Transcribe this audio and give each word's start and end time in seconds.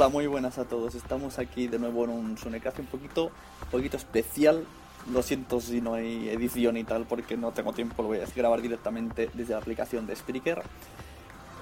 Hola, 0.00 0.08
muy 0.08 0.26
buenas 0.26 0.56
a 0.56 0.64
todos. 0.64 0.94
Estamos 0.94 1.38
aquí 1.38 1.66
de 1.66 1.78
nuevo 1.78 2.04
en 2.04 2.10
un 2.10 2.38
Sunecraft 2.38 2.78
un 2.78 2.86
poquito, 2.86 3.24
un 3.26 3.68
poquito 3.70 3.98
especial. 3.98 4.64
Lo 5.12 5.22
siento 5.22 5.60
si 5.60 5.82
no 5.82 5.92
hay 5.92 6.30
edición 6.30 6.78
y 6.78 6.84
tal, 6.84 7.04
porque 7.04 7.36
no 7.36 7.52
tengo 7.52 7.74
tiempo. 7.74 8.00
Lo 8.00 8.08
voy 8.08 8.20
a 8.20 8.24
grabar 8.34 8.62
directamente 8.62 9.28
desde 9.34 9.52
la 9.52 9.58
aplicación 9.58 10.06
de 10.06 10.16
Spreaker. 10.16 10.62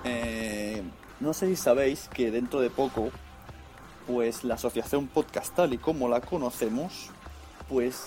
Eh, 0.04 0.84
no 1.18 1.34
sé 1.34 1.48
si 1.48 1.56
sabéis 1.56 2.08
que 2.14 2.30
dentro 2.30 2.60
de 2.60 2.70
poco, 2.70 3.10
pues 4.06 4.44
la 4.44 4.54
asociación 4.54 5.08
podcast 5.08 5.56
tal 5.56 5.74
y 5.74 5.78
como 5.78 6.08
la 6.08 6.20
conocemos, 6.20 7.10
pues 7.68 8.06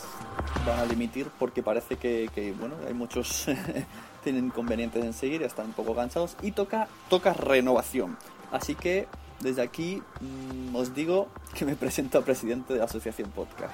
van 0.65 0.79
a 0.79 0.85
limitar 0.85 1.25
porque 1.39 1.61
parece 1.61 1.97
que, 1.97 2.29
que, 2.33 2.53
bueno, 2.53 2.75
hay 2.87 2.93
muchos 2.93 3.47
tienen 4.23 4.45
inconvenientes 4.45 5.03
en 5.03 5.11
seguir, 5.11 5.43
están 5.43 5.65
un 5.65 5.73
poco 5.73 5.93
cansados 5.93 6.37
y 6.41 6.53
toca, 6.53 6.87
toca 7.09 7.33
renovación. 7.33 8.17
Así 8.53 8.75
que 8.75 9.07
desde 9.41 9.61
aquí 9.61 10.01
mm, 10.21 10.75
os 10.75 10.93
digo 10.93 11.27
que 11.53 11.65
me 11.65 11.75
presento 11.75 12.17
a 12.17 12.21
presidente 12.21 12.73
de 12.73 12.79
la 12.79 12.85
Asociación 12.85 13.29
Podcast. 13.31 13.73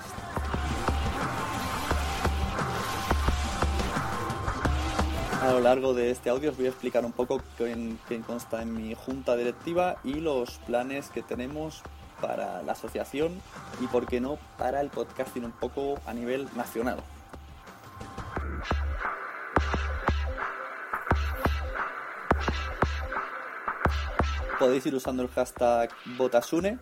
A 5.41 5.51
lo 5.51 5.59
largo 5.59 5.93
de 5.93 6.11
este 6.11 6.29
audio 6.29 6.49
os 6.49 6.57
voy 6.57 6.65
a 6.65 6.69
explicar 6.69 7.05
un 7.05 7.11
poco 7.11 7.41
qué, 7.57 7.95
qué 8.09 8.19
consta 8.21 8.61
en 8.61 8.73
mi 8.73 8.95
junta 8.95 9.35
directiva 9.35 9.97
y 10.03 10.15
los 10.15 10.57
planes 10.65 11.09
que 11.09 11.21
tenemos 11.21 11.83
para 12.19 12.63
la 12.63 12.71
asociación 12.71 13.39
y, 13.79 13.87
por 13.87 14.07
qué 14.07 14.19
no, 14.19 14.37
para 14.57 14.81
el 14.81 14.89
podcasting 14.89 15.45
un 15.45 15.51
poco 15.51 15.99
a 16.05 16.13
nivel 16.13 16.47
nacional. 16.55 16.97
Podéis 24.57 24.85
ir 24.85 24.95
usando 24.95 25.23
el 25.23 25.29
hashtag 25.29 25.89
Botasune. 26.17 26.79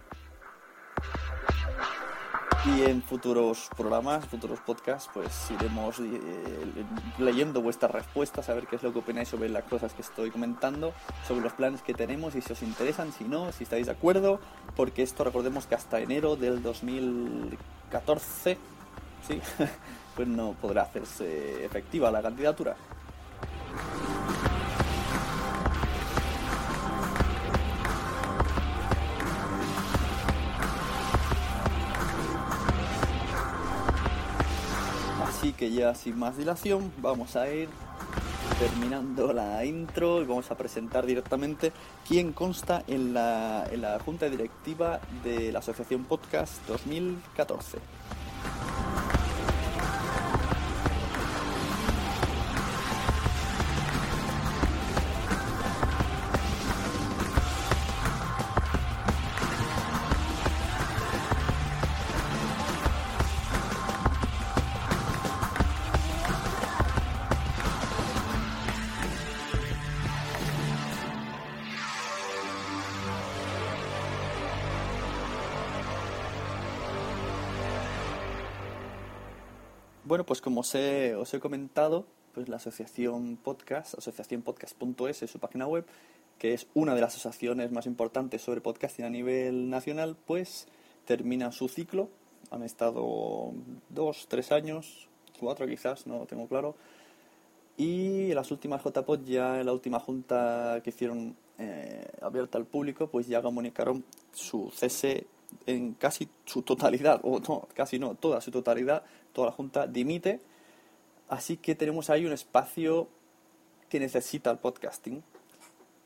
Y 2.65 2.81
en 2.81 3.03
futuros 3.03 3.69
programas, 3.77 4.25
futuros 4.25 4.59
podcasts, 4.59 5.07
pues 5.13 5.51
iremos 5.51 5.99
eh, 5.99 6.83
leyendo 7.19 7.61
vuestras 7.61 7.91
respuestas, 7.91 8.49
a 8.49 8.55
ver 8.55 8.65
qué 8.65 8.77
es 8.77 8.81
lo 8.81 8.91
que 8.91 8.99
opináis 8.99 9.27
sobre 9.29 9.49
las 9.49 9.65
cosas 9.65 9.93
que 9.93 10.01
estoy 10.01 10.31
comentando, 10.31 10.91
sobre 11.27 11.41
los 11.41 11.53
planes 11.53 11.83
que 11.83 11.93
tenemos 11.93 12.33
y 12.33 12.41
si 12.41 12.53
os 12.53 12.63
interesan, 12.63 13.13
si 13.13 13.23
no, 13.23 13.51
si 13.51 13.65
estáis 13.65 13.85
de 13.85 13.91
acuerdo, 13.91 14.39
porque 14.75 15.03
esto 15.03 15.23
recordemos 15.23 15.67
que 15.67 15.75
hasta 15.75 15.99
enero 15.99 16.37
del 16.37 16.63
2014, 16.63 18.57
sí, 19.27 19.41
pues 20.15 20.27
no 20.27 20.53
podrá 20.59 20.81
hacerse 20.81 21.63
efectiva 21.63 22.09
la 22.09 22.23
candidatura. 22.23 22.75
Ya 35.71 35.95
sin 35.95 36.17
más 36.17 36.37
dilación 36.37 36.91
vamos 37.01 37.35
a 37.35 37.51
ir 37.51 37.69
terminando 38.59 39.33
la 39.33 39.65
intro 39.65 40.21
y 40.21 40.25
vamos 40.25 40.49
a 40.51 40.55
presentar 40.55 41.05
directamente 41.05 41.71
quién 42.07 42.31
consta 42.31 42.83
en 42.87 43.13
la, 43.13 43.67
en 43.71 43.81
la 43.81 43.99
junta 43.99 44.29
directiva 44.29 45.01
de 45.23 45.51
la 45.51 45.59
Asociación 45.59 46.05
Podcast 46.05 46.65
2014. 46.67 47.79
Como 80.45 80.59
os 80.61 80.75
he, 80.75 81.39
comentado, 81.41 82.05
pues 82.35 82.49
la 82.49 82.57
asociación 82.57 83.35
podcast, 83.35 83.97
asociacionpodcast.es 83.97 85.23
es 85.23 85.31
su 85.31 85.39
página 85.39 85.65
web, 85.65 85.87
que 86.37 86.53
es 86.53 86.67
una 86.75 86.93
de 86.93 87.01
las 87.01 87.15
asociaciones 87.15 87.71
más 87.71 87.87
importantes 87.87 88.43
sobre 88.43 88.61
podcasting 88.61 89.05
a 89.05 89.09
nivel 89.09 89.71
nacional, 89.71 90.15
pues 90.27 90.67
termina 91.05 91.51
su 91.51 91.67
ciclo. 91.67 92.09
Han 92.51 92.61
estado 92.61 93.53
dos, 93.89 94.27
tres 94.27 94.51
años, 94.51 95.09
cuatro 95.39 95.65
quizás, 95.65 96.05
no 96.05 96.19
lo 96.19 96.27
tengo 96.27 96.47
claro. 96.47 96.75
Y 97.75 98.31
las 98.35 98.51
últimas 98.51 98.83
JPod, 98.83 99.25
ya 99.25 99.63
la 99.63 99.73
última 99.73 99.99
junta 99.99 100.79
que 100.83 100.91
hicieron 100.91 101.35
eh, 101.57 102.07
abierta 102.21 102.59
al 102.59 102.65
público, 102.65 103.07
pues 103.07 103.25
ya 103.25 103.41
comunicaron 103.41 104.05
su 104.31 104.69
cese 104.71 105.25
en 105.65 105.93
casi 105.93 106.29
su 106.45 106.61
totalidad, 106.61 107.19
o 107.23 107.39
no, 107.39 107.67
casi 107.73 107.99
no, 107.99 108.15
toda 108.15 108.41
su 108.41 108.51
totalidad, 108.51 109.03
toda 109.33 109.47
la 109.47 109.53
Junta 109.53 109.87
dimite. 109.87 110.41
Así 111.27 111.57
que 111.57 111.75
tenemos 111.75 112.09
ahí 112.09 112.25
un 112.25 112.33
espacio 112.33 113.07
que 113.89 113.99
necesita 113.99 114.51
el 114.51 114.57
podcasting. 114.57 115.23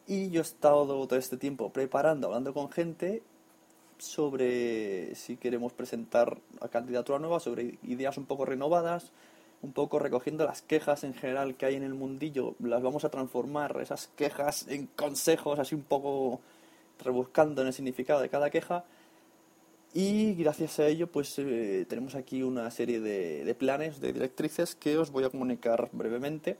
Y 0.07 0.30
yo 0.30 0.41
he 0.41 0.44
estado 0.44 0.86
todo 0.86 1.19
este 1.19 1.38
tiempo 1.38 1.71
preparando, 1.71 2.27
hablando 2.27 2.53
con 2.53 2.71
gente 2.71 3.21
sobre 4.00 5.13
si 5.15 5.38
queremos 5.38 5.74
presentar 5.74 6.39
a 6.62 6.69
candidatura 6.69 7.19
nueva, 7.19 7.39
sobre 7.39 7.77
ideas 7.83 8.18
un 8.18 8.25
poco 8.25 8.45
renovadas, 8.45 9.12
un 9.62 9.74
poco 9.74 10.00
recogiendo 10.00 10.45
las 10.45 10.62
quejas 10.62 11.03
en 11.03 11.13
general 11.13 11.56
que 11.56 11.65
hay 11.65 11.75
en 11.75 11.83
el 11.83 11.94
mundillo, 11.94 12.56
las 12.59 12.81
vamos 12.81 13.03
a 13.03 13.09
transformar, 13.09 13.77
esas 13.81 14.07
quejas 14.15 14.68
en 14.69 14.88
consejos, 14.88 15.59
así 15.59 15.75
un 15.75 15.83
poco 15.83 16.39
rebuscando 17.03 17.62
en 17.62 17.68
el 17.68 17.74
significado 17.74 18.21
de 18.21 18.30
cada 18.30 18.50
queja 18.50 18.85
y 19.94 20.36
gracias 20.36 20.80
a 20.80 20.88
ello, 20.88 21.07
pues 21.07 21.33
eh, 21.39 21.86
tenemos 21.89 22.13
aquí 22.13 22.44
una 22.44 22.69
serie 22.69 23.00
de, 23.00 23.44
de, 23.44 23.56
planes, 23.56 24.00
de 24.00 24.13
directrices 24.13 24.75
que 24.75 24.97
os 24.97 25.12
voy 25.12 25.24
a 25.24 25.30
comunicar 25.30 25.89
brevemente. 25.91 26.57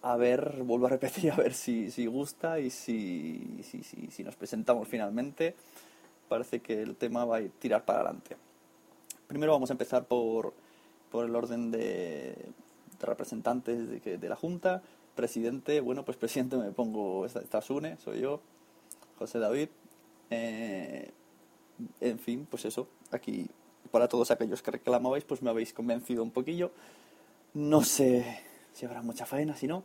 A 0.00 0.16
ver, 0.16 0.62
vuelvo 0.62 0.86
a 0.86 0.90
repetir, 0.90 1.30
a 1.32 1.36
ver 1.36 1.52
si, 1.52 1.90
si 1.90 2.06
gusta 2.06 2.58
y 2.58 2.70
si, 2.70 3.60
si, 3.62 3.82
si, 3.82 4.24
nos 4.24 4.36
presentamos 4.36 4.88
finalmente. 4.88 5.54
Parece 6.28 6.60
que 6.60 6.80
el 6.80 6.96
tema 6.96 7.24
va 7.24 7.38
a 7.38 7.42
tirar 7.42 7.84
para 7.84 8.00
adelante. 8.00 8.36
Primero 9.26 9.52
vamos 9.52 9.70
a 9.70 9.74
empezar 9.74 10.06
por, 10.06 10.54
por 11.10 11.26
el 11.26 11.36
orden 11.36 11.70
de, 11.70 11.78
de 11.78 13.06
representantes 13.06 14.02
de, 14.02 14.18
de 14.18 14.28
la 14.28 14.36
Junta. 14.36 14.82
Presidente, 15.14 15.80
bueno, 15.80 16.04
pues 16.04 16.16
presidente 16.16 16.56
me 16.56 16.70
pongo, 16.72 17.26
esta, 17.26 17.40
esta 17.40 17.60
Sune, 17.60 17.96
soy 17.98 18.20
yo, 18.20 18.40
José 19.18 19.38
David. 19.38 19.68
Eh, 20.30 21.10
en 22.00 22.18
fin, 22.18 22.46
pues 22.50 22.64
eso, 22.64 22.88
aquí 23.10 23.48
para 23.90 24.08
todos 24.08 24.30
aquellos 24.30 24.62
que 24.62 24.70
reclamabais, 24.70 25.24
pues 25.24 25.42
me 25.42 25.50
habéis 25.50 25.72
convencido 25.72 26.22
un 26.22 26.30
poquillo. 26.30 26.70
No 27.54 27.82
sé 27.82 28.40
si 28.72 28.84
habrá 28.84 29.02
mucha 29.02 29.26
faena, 29.26 29.56
si 29.56 29.66
no. 29.66 29.82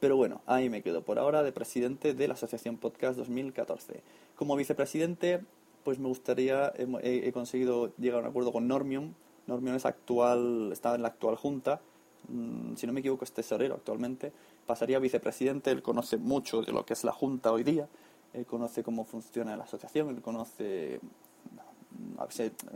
Pero 0.00 0.16
bueno, 0.16 0.42
ahí 0.46 0.70
me 0.70 0.82
quedo 0.82 1.02
por 1.02 1.18
ahora 1.18 1.42
de 1.42 1.50
presidente 1.50 2.14
de 2.14 2.28
la 2.28 2.34
Asociación 2.34 2.76
Podcast 2.76 3.18
2014. 3.18 4.00
Como 4.36 4.54
vicepresidente, 4.54 5.40
pues 5.82 5.98
me 5.98 6.06
gustaría, 6.06 6.72
he, 7.02 7.32
conseguido 7.32 7.92
llegar 7.96 8.20
a 8.20 8.22
un 8.22 8.28
acuerdo 8.28 8.52
con 8.52 8.68
Normion. 8.68 9.16
Normion 9.48 9.74
es 9.74 9.86
actual, 9.86 10.70
está 10.72 10.94
en 10.94 11.02
la 11.02 11.08
actual 11.08 11.34
junta, 11.34 11.80
mm, 12.28 12.76
si 12.76 12.86
no 12.86 12.92
me 12.92 13.00
equivoco 13.00 13.24
es 13.24 13.32
tesorero 13.32 13.74
actualmente. 13.74 14.32
Pasaría 14.66 14.98
a 14.98 15.00
vicepresidente, 15.00 15.70
él 15.72 15.82
conoce 15.82 16.18
mucho 16.18 16.62
de 16.62 16.70
lo 16.70 16.84
que 16.84 16.92
es 16.92 17.02
la 17.02 17.12
junta 17.12 17.50
hoy 17.50 17.64
día, 17.64 17.88
él 18.32 18.46
conoce 18.46 18.82
cómo 18.82 19.04
funciona 19.04 19.56
la 19.56 19.64
asociación, 19.64 20.10
él 20.10 20.22
conoce, 20.22 21.00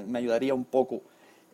me 0.06 0.18
ayudaría 0.18 0.54
un 0.54 0.64
poco 0.64 1.02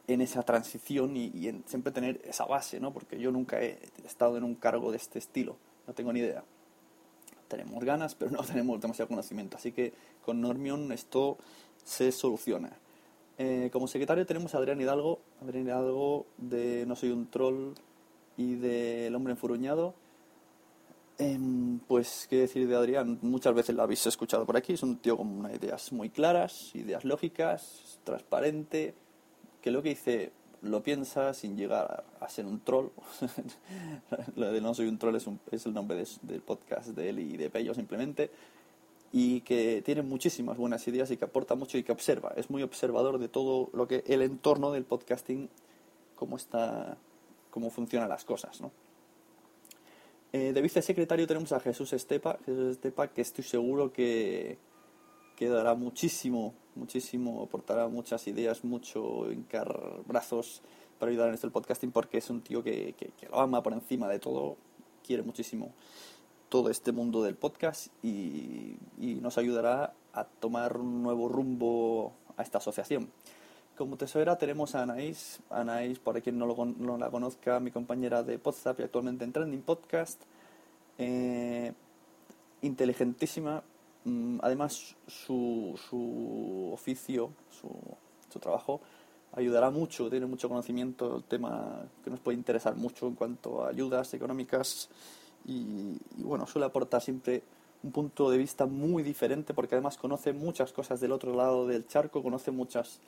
en 0.06 0.20
esa 0.20 0.42
transición 0.42 1.16
y, 1.16 1.30
y 1.34 1.48
en 1.48 1.64
siempre 1.66 1.92
tener 1.92 2.20
esa 2.24 2.46
base, 2.46 2.80
¿no? 2.80 2.92
Porque 2.92 3.18
yo 3.18 3.30
nunca 3.30 3.60
he 3.60 3.78
estado 4.04 4.36
en 4.36 4.44
un 4.44 4.54
cargo 4.54 4.90
de 4.90 4.96
este 4.96 5.18
estilo, 5.18 5.56
no 5.86 5.94
tengo 5.94 6.12
ni 6.12 6.20
idea. 6.20 6.44
Tenemos 7.48 7.82
ganas, 7.84 8.14
pero 8.14 8.30
no 8.30 8.42
tenemos 8.44 8.80
demasiado 8.80 9.08
conocimiento, 9.08 9.56
así 9.56 9.72
que 9.72 9.92
con 10.24 10.40
Normion 10.40 10.92
esto 10.92 11.38
se 11.84 12.12
soluciona. 12.12 12.70
Eh, 13.40 13.70
como 13.72 13.86
secretario 13.86 14.26
tenemos 14.26 14.54
a 14.54 14.58
Adrián 14.58 14.80
Hidalgo, 14.80 15.20
Adrián 15.40 15.66
Hidalgo 15.66 16.26
de 16.38 16.84
No 16.86 16.96
soy 16.96 17.10
un 17.10 17.30
troll 17.30 17.74
y 18.36 18.56
de 18.56 19.06
El 19.06 19.14
hombre 19.14 19.32
enfuruñado. 19.32 19.94
Em, 21.18 21.80
pues, 21.80 22.26
¿qué 22.30 22.36
decir 22.36 22.68
de 22.68 22.76
Adrián? 22.76 23.18
Muchas 23.22 23.52
veces 23.52 23.74
lo 23.74 23.82
habéis 23.82 24.06
escuchado 24.06 24.46
por 24.46 24.56
aquí. 24.56 24.74
Es 24.74 24.82
un 24.84 24.98
tío 24.98 25.16
con 25.16 25.26
unas 25.26 25.54
ideas 25.54 25.92
muy 25.92 26.10
claras, 26.10 26.72
ideas 26.74 27.04
lógicas, 27.04 27.98
transparente, 28.04 28.94
que 29.60 29.70
lo 29.72 29.82
que 29.82 29.90
dice 29.90 30.32
lo 30.62 30.82
piensa 30.82 31.34
sin 31.34 31.56
llegar 31.56 32.04
a 32.20 32.28
ser 32.28 32.46
un 32.46 32.60
troll. 32.60 32.88
lo 34.36 34.52
de 34.52 34.60
No 34.60 34.74
soy 34.74 34.86
un 34.88 34.98
troll 34.98 35.16
es, 35.16 35.66
el 35.66 35.74
nombre 35.74 35.96
de- 35.96 36.08
del 36.22 36.40
podcast 36.42 36.88
de 36.88 37.08
él 37.08 37.18
y 37.18 37.36
de 37.36 37.50
Pello 37.50 37.74
simplemente. 37.74 38.30
Y 39.10 39.40
que 39.40 39.82
tiene 39.82 40.02
muchísimas 40.02 40.56
buenas 40.56 40.86
ideas 40.86 41.10
y 41.10 41.16
que 41.16 41.24
aporta 41.24 41.54
mucho 41.56 41.78
y 41.78 41.82
que 41.82 41.92
observa. 41.92 42.32
Es 42.36 42.50
muy 42.50 42.62
observador 42.62 43.18
de 43.18 43.28
todo 43.28 43.70
lo 43.72 43.88
que 43.88 44.04
el 44.06 44.22
entorno 44.22 44.70
del 44.70 44.84
podcasting, 44.84 45.48
cómo 46.14 46.36
está, 46.36 46.96
cómo 47.50 47.70
funcionan 47.70 48.08
las 48.08 48.24
cosas, 48.24 48.60
¿no? 48.60 48.70
Eh, 50.32 50.52
de 50.52 50.60
vicesecretario 50.60 51.26
tenemos 51.26 51.52
a 51.52 51.60
Jesús 51.60 51.92
Estepa, 51.94 52.38
Jesús 52.44 52.72
Estepa 52.72 53.08
que 53.08 53.22
estoy 53.22 53.44
seguro 53.44 53.92
que, 53.92 54.58
que 55.36 55.48
dará 55.48 55.74
muchísimo, 55.74 56.54
muchísimo, 56.74 57.42
aportará 57.42 57.88
muchas 57.88 58.26
ideas, 58.28 58.62
mucho 58.62 59.32
hincar 59.32 60.02
brazos 60.06 60.60
para 60.98 61.10
ayudar 61.10 61.28
en 61.28 61.34
este 61.34 61.48
podcasting 61.48 61.92
porque 61.92 62.18
es 62.18 62.28
un 62.28 62.42
tío 62.42 62.62
que, 62.62 62.94
que- 62.98 63.12
que 63.18 63.28
lo 63.28 63.40
ama 63.40 63.62
por 63.62 63.72
encima 63.72 64.06
de 64.08 64.18
todo, 64.18 64.56
quiere 65.06 65.22
muchísimo 65.22 65.72
todo 66.50 66.68
este 66.70 66.92
mundo 66.92 67.22
del 67.22 67.34
podcast 67.36 67.88
y, 68.02 68.76
y 68.98 69.14
nos 69.22 69.38
ayudará 69.38 69.94
a 70.12 70.24
tomar 70.24 70.76
un 70.78 71.02
nuevo 71.02 71.28
rumbo 71.28 72.12
a 72.36 72.42
esta 72.42 72.58
asociación. 72.58 73.10
Como 73.78 73.96
tesorera 73.96 74.36
tenemos 74.36 74.74
a 74.74 74.82
Anaís, 74.82 75.38
Anaís, 75.50 76.00
por 76.00 76.20
quien 76.20 76.36
no, 76.36 76.46
lo 76.46 76.64
no 76.64 76.98
la 76.98 77.10
conozca, 77.10 77.60
mi 77.60 77.70
compañera 77.70 78.24
de 78.24 78.40
WhatsApp 78.42 78.80
y 78.80 78.82
actualmente 78.82 79.24
en 79.24 79.32
Trending 79.32 79.62
Podcast, 79.62 80.20
eh, 80.98 81.72
inteligentísima, 82.62 83.62
mm, 84.02 84.38
además 84.42 84.96
su, 85.06 85.78
su 85.88 86.70
oficio, 86.72 87.30
su, 87.50 87.70
su 88.28 88.40
trabajo 88.40 88.80
ayudará 89.32 89.70
mucho, 89.70 90.10
tiene 90.10 90.26
mucho 90.26 90.48
conocimiento 90.48 91.12
del 91.12 91.22
tema 91.22 91.86
que 92.02 92.10
nos 92.10 92.18
puede 92.18 92.36
interesar 92.36 92.74
mucho 92.74 93.06
en 93.06 93.14
cuanto 93.14 93.64
a 93.64 93.68
ayudas 93.68 94.12
económicas. 94.12 94.88
Y, 95.46 95.96
y 96.16 96.22
bueno, 96.24 96.48
suele 96.48 96.66
aportar 96.66 97.00
siempre 97.00 97.44
un 97.84 97.92
punto 97.92 98.28
de 98.28 98.38
vista 98.38 98.66
muy 98.66 99.04
diferente 99.04 99.54
porque 99.54 99.76
además 99.76 99.96
conoce 99.96 100.32
muchas 100.32 100.72
cosas 100.72 100.98
del 100.98 101.12
otro 101.12 101.32
lado 101.32 101.68
del 101.68 101.86
charco, 101.86 102.24
conoce 102.24 102.50
muchas 102.50 102.98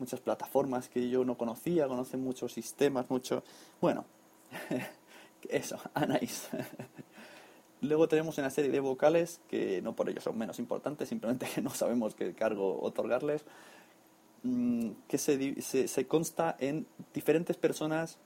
muchas 0.00 0.20
plataformas 0.20 0.88
que 0.88 1.08
yo 1.08 1.24
no 1.24 1.36
conocía, 1.36 1.86
conoce 1.86 2.16
muchos 2.16 2.52
sistemas, 2.52 3.10
mucho... 3.10 3.42
Bueno, 3.80 4.04
eso, 5.48 5.78
Anais. 5.94 6.48
Luego 7.82 8.08
tenemos 8.08 8.36
una 8.36 8.50
serie 8.50 8.70
de 8.70 8.80
vocales 8.80 9.40
que 9.48 9.80
no 9.80 9.94
por 9.96 10.08
ello 10.10 10.20
son 10.20 10.36
menos 10.36 10.58
importantes, 10.58 11.08
simplemente 11.08 11.46
que 11.54 11.62
no 11.62 11.70
sabemos 11.70 12.14
qué 12.14 12.34
cargo 12.34 12.80
otorgarles, 12.82 13.44
mm, 14.42 14.90
que 15.08 15.18
se, 15.18 16.06
consta 16.06 16.56
en 16.58 16.86
diferentes 17.14 17.56
personas, 17.56 18.18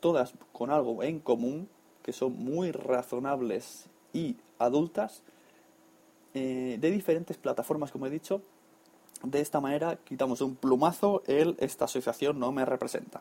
todas 0.00 0.34
con 0.52 0.70
algo 0.70 1.02
en 1.02 1.20
común, 1.20 1.68
que 2.02 2.12
son 2.12 2.32
muy 2.32 2.72
razonables 2.72 3.86
y 4.12 4.36
adultas, 4.58 5.22
eh, 6.34 6.76
de 6.78 6.90
diferentes 6.90 7.38
plataformas, 7.38 7.90
como 7.90 8.06
he 8.06 8.10
dicho. 8.10 8.42
De 9.24 9.40
esta 9.40 9.60
manera 9.60 9.96
quitamos 10.04 10.40
un 10.42 10.54
plumazo 10.54 11.22
el 11.26 11.56
esta 11.58 11.86
asociación 11.86 12.38
no 12.38 12.52
me 12.52 12.64
representa. 12.64 13.18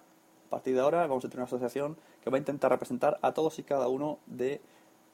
A 0.47 0.49
partir 0.49 0.75
de 0.75 0.81
ahora 0.81 1.07
vamos 1.07 1.23
a 1.25 1.29
tener 1.29 1.39
una 1.39 1.45
asociación 1.45 1.97
que 2.23 2.29
va 2.29 2.37
a 2.37 2.39
intentar 2.39 2.69
representar 2.71 3.17
a 3.21 3.33
todos 3.33 3.57
y 3.59 3.63
cada 3.63 3.87
uno 3.87 4.19
de 4.27 4.61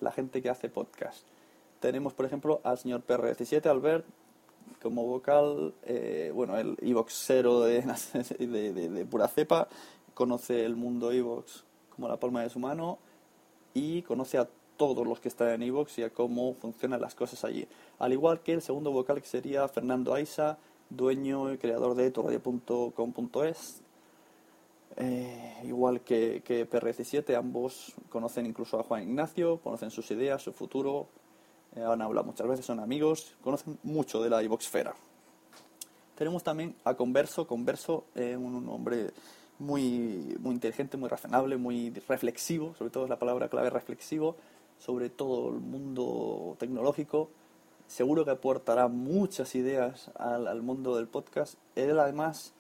la 0.02 0.12
gente 0.12 0.42
que 0.42 0.50
hace 0.50 0.68
podcast. 0.68 1.26
Tenemos, 1.80 2.14
por 2.14 2.26
ejemplo, 2.26 2.60
al 2.64 2.78
señor 2.78 3.04
PR17, 3.08 3.66
Albert, 3.68 4.06
como 4.82 5.06
vocal, 5.06 5.74
eh, 5.84 6.32
bueno, 6.34 6.58
el 6.58 6.76
ivoxero 6.82 7.60
de, 7.62 7.82
de, 8.40 8.74
de- 8.74 9.06
pura 9.06 9.28
cepa, 9.28 9.68
conoce 10.14 10.66
el 10.66 10.76
mundo 10.76 11.14
iVox 11.14 11.64
como 11.96 12.08
la 12.08 12.18
palma 12.18 12.42
de 12.44 12.50
su 12.50 12.60
mano 12.60 12.98
y 13.74 14.02
conoce 14.02 14.38
a 14.38 14.50
todos 14.76 15.06
los 15.06 15.20
que 15.20 15.28
están 15.28 15.50
en 15.50 15.64
iVox 15.64 16.00
y 16.00 16.04
a 16.04 16.10
cómo 16.10 16.54
funcionan 16.56 17.00
las 17.02 17.14
cosas 17.16 17.44
allí. 17.46 17.68
Al 18.00 18.12
igual 18.14 18.42
que 18.42 18.54
el 18.54 18.62
segundo 18.62 18.92
vocal 18.92 19.22
que 19.22 19.28
sería 19.28 19.68
Fernando 19.68 20.14
Aiza, 20.14 20.58
dueño 20.90 21.54
y 21.54 21.58
creador 21.58 21.96
de 21.96 22.12
torradio.com.es, 22.12 23.82
eh, 24.98 25.62
igual 25.64 26.02
que, 26.02 26.42
que 26.44 26.70
PR17, 26.70 27.38
ambos 27.38 27.94
conocen 28.10 28.46
incluso 28.46 28.80
a 28.80 28.84
Juan 28.84 29.04
Ignacio, 29.04 29.60
conocen 29.62 29.92
sus 29.92 30.10
ideas, 30.12 30.42
su 30.42 30.52
futuro, 30.52 31.08
eh, 31.76 31.84
han 31.84 32.02
hablado 32.02 32.26
muchas 32.26 32.48
veces, 32.48 32.66
son 32.66 32.80
amigos, 32.80 33.36
conocen 33.42 33.78
mucho 33.84 34.22
de 34.22 34.30
la 34.30 34.42
iVoxfera. 34.44 34.96
Tenemos 36.16 36.44
también 36.44 36.76
a 36.84 36.96
Converso, 36.96 37.48
Converso, 37.48 38.06
eh, 38.16 38.36
un, 38.36 38.56
un 38.56 38.68
hombre 38.70 39.12
muy, 39.60 40.36
muy 40.40 40.56
inteligente, 40.56 40.98
muy 40.98 41.10
razonable, 41.10 41.58
muy 41.58 41.92
reflexivo, 42.08 42.74
sobre 42.76 42.92
todo 42.92 43.04
es 43.04 43.10
la 43.10 43.20
palabra 43.20 43.50
clave 43.50 43.70
reflexivo, 43.70 44.36
sobre 44.80 45.10
todo 45.10 45.50
el 45.50 45.60
mundo 45.60 46.56
tecnológico. 46.58 47.30
Seguro 47.90 48.24
que 48.24 48.30
aportará 48.30 48.88
muchas 48.88 49.56
ideas 49.56 50.12
al, 50.16 50.62
mundo 50.62 50.96
del 50.96 51.08
podcast. 51.08 51.56
Él 51.76 51.98
además 52.00 52.54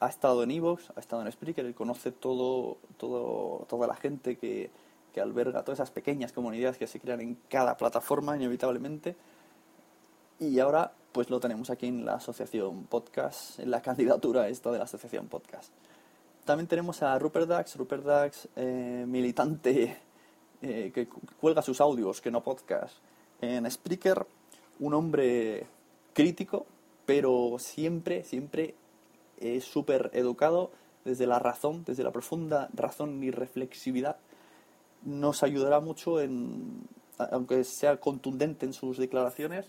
ha 0.00 0.08
estado 0.08 0.42
en 0.42 0.50
Evox, 0.50 0.90
ha 0.96 0.98
estado 0.98 1.22
en 1.22 1.30
Spreaker, 1.30 1.64
él 1.64 1.76
conoce 1.76 2.10
todo, 2.10 2.76
todo, 2.96 3.66
toda 3.68 3.86
la 3.86 3.94
gente 3.94 4.36
que, 4.36 4.72
que 5.14 5.20
alberga, 5.20 5.62
todas 5.62 5.78
esas 5.78 5.92
pequeñas 5.92 6.32
comunidades 6.32 6.76
que 6.76 6.88
se 6.88 6.98
crean 6.98 7.20
en 7.20 7.38
cada 7.48 7.76
plataforma, 7.76 8.34
inevitablemente. 8.34 9.14
Y 10.40 10.58
ahora, 10.58 10.92
pues 11.12 11.30
lo 11.30 11.38
tenemos 11.38 11.70
aquí 11.70 11.86
en 11.86 12.04
la 12.04 12.14
asociación 12.14 12.82
podcast, 12.86 13.60
en 13.60 13.70
la 13.70 13.80
candidatura 13.80 14.48
esta 14.48 14.72
de 14.72 14.78
la 14.78 14.84
asociación 14.84 15.28
podcast. 15.28 15.72
También 16.44 16.66
tenemos 16.66 17.00
a 17.04 17.16
Rupert 17.16 17.46
Dax, 17.48 17.76
Rupert 17.76 18.02
Dax, 18.04 18.48
eh, 18.56 19.04
militante 19.06 19.98
eh, 20.62 20.90
que 20.92 21.06
cu- 21.06 21.20
cuelga 21.40 21.62
sus 21.62 21.80
audios, 21.80 22.20
que 22.20 22.32
no 22.32 22.42
podcast, 22.42 22.96
en 23.40 23.70
Spreaker, 23.70 24.26
un 24.80 24.94
hombre 24.94 25.66
crítico, 26.12 26.66
pero 27.06 27.56
siempre, 27.58 28.24
siempre 28.24 28.74
es 29.38 29.64
súper 29.64 30.10
educado 30.14 30.70
desde 31.04 31.26
la 31.26 31.38
razón, 31.38 31.84
desde 31.84 32.02
la 32.02 32.12
profunda 32.12 32.68
razón 32.74 33.22
y 33.22 33.30
reflexividad. 33.30 34.16
Nos 35.04 35.42
ayudará 35.42 35.80
mucho 35.80 36.20
en, 36.20 36.86
aunque 37.18 37.64
sea 37.64 37.98
contundente 37.98 38.66
en 38.66 38.72
sus 38.72 38.98
declaraciones, 38.98 39.66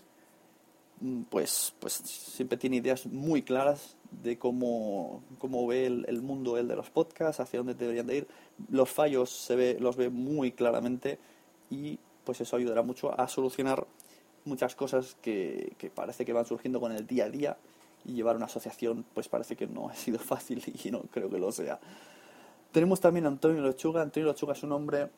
mm, 1.00 1.22
pues, 1.30 1.74
pues 1.80 1.94
siempre 1.94 2.58
tiene 2.58 2.76
ideas 2.76 3.06
muy 3.06 3.42
claras 3.42 3.96
de 4.22 4.38
cómo, 4.38 5.22
cómo 5.38 5.66
ve 5.66 5.86
el, 5.86 6.04
el 6.08 6.20
mundo 6.22 6.58
el 6.58 6.68
de 6.68 6.76
los 6.76 6.90
podcasts, 6.90 7.40
hacia 7.40 7.60
dónde 7.60 7.74
deberían 7.74 8.06
de 8.06 8.16
ir. 8.18 8.28
Los 8.70 8.90
fallos 8.90 9.30
se 9.30 9.56
ve, 9.56 9.78
los 9.80 9.96
ve 9.96 10.10
muy 10.10 10.52
claramente 10.52 11.18
y 11.70 11.98
pues 12.24 12.40
eso 12.40 12.56
ayudará 12.56 12.82
mucho 12.82 13.18
a 13.18 13.28
solucionar 13.28 13.86
muchas 14.44 14.74
cosas 14.74 15.16
que, 15.22 15.74
que 15.78 15.90
parece 15.90 16.24
que 16.24 16.32
van 16.32 16.46
surgiendo 16.46 16.80
con 16.80 16.92
el 16.92 17.06
día 17.06 17.24
a 17.24 17.30
día 17.30 17.56
y 18.04 18.14
llevar 18.14 18.36
una 18.36 18.46
asociación 18.46 19.04
pues 19.14 19.28
parece 19.28 19.56
que 19.56 19.66
no 19.66 19.88
ha 19.90 19.94
sido 19.94 20.18
fácil 20.18 20.62
y 20.84 20.90
no 20.90 21.02
creo 21.10 21.30
que 21.30 21.38
lo 21.38 21.52
sea. 21.52 21.80
Tenemos 22.72 23.00
también 23.00 23.26
a 23.26 23.28
Antonio 23.28 23.62
Lechuga. 23.62 24.02
Antonio 24.02 24.28
Lechuga 24.28 24.52
es 24.52 24.62
un 24.62 24.72
hombre 24.72 25.08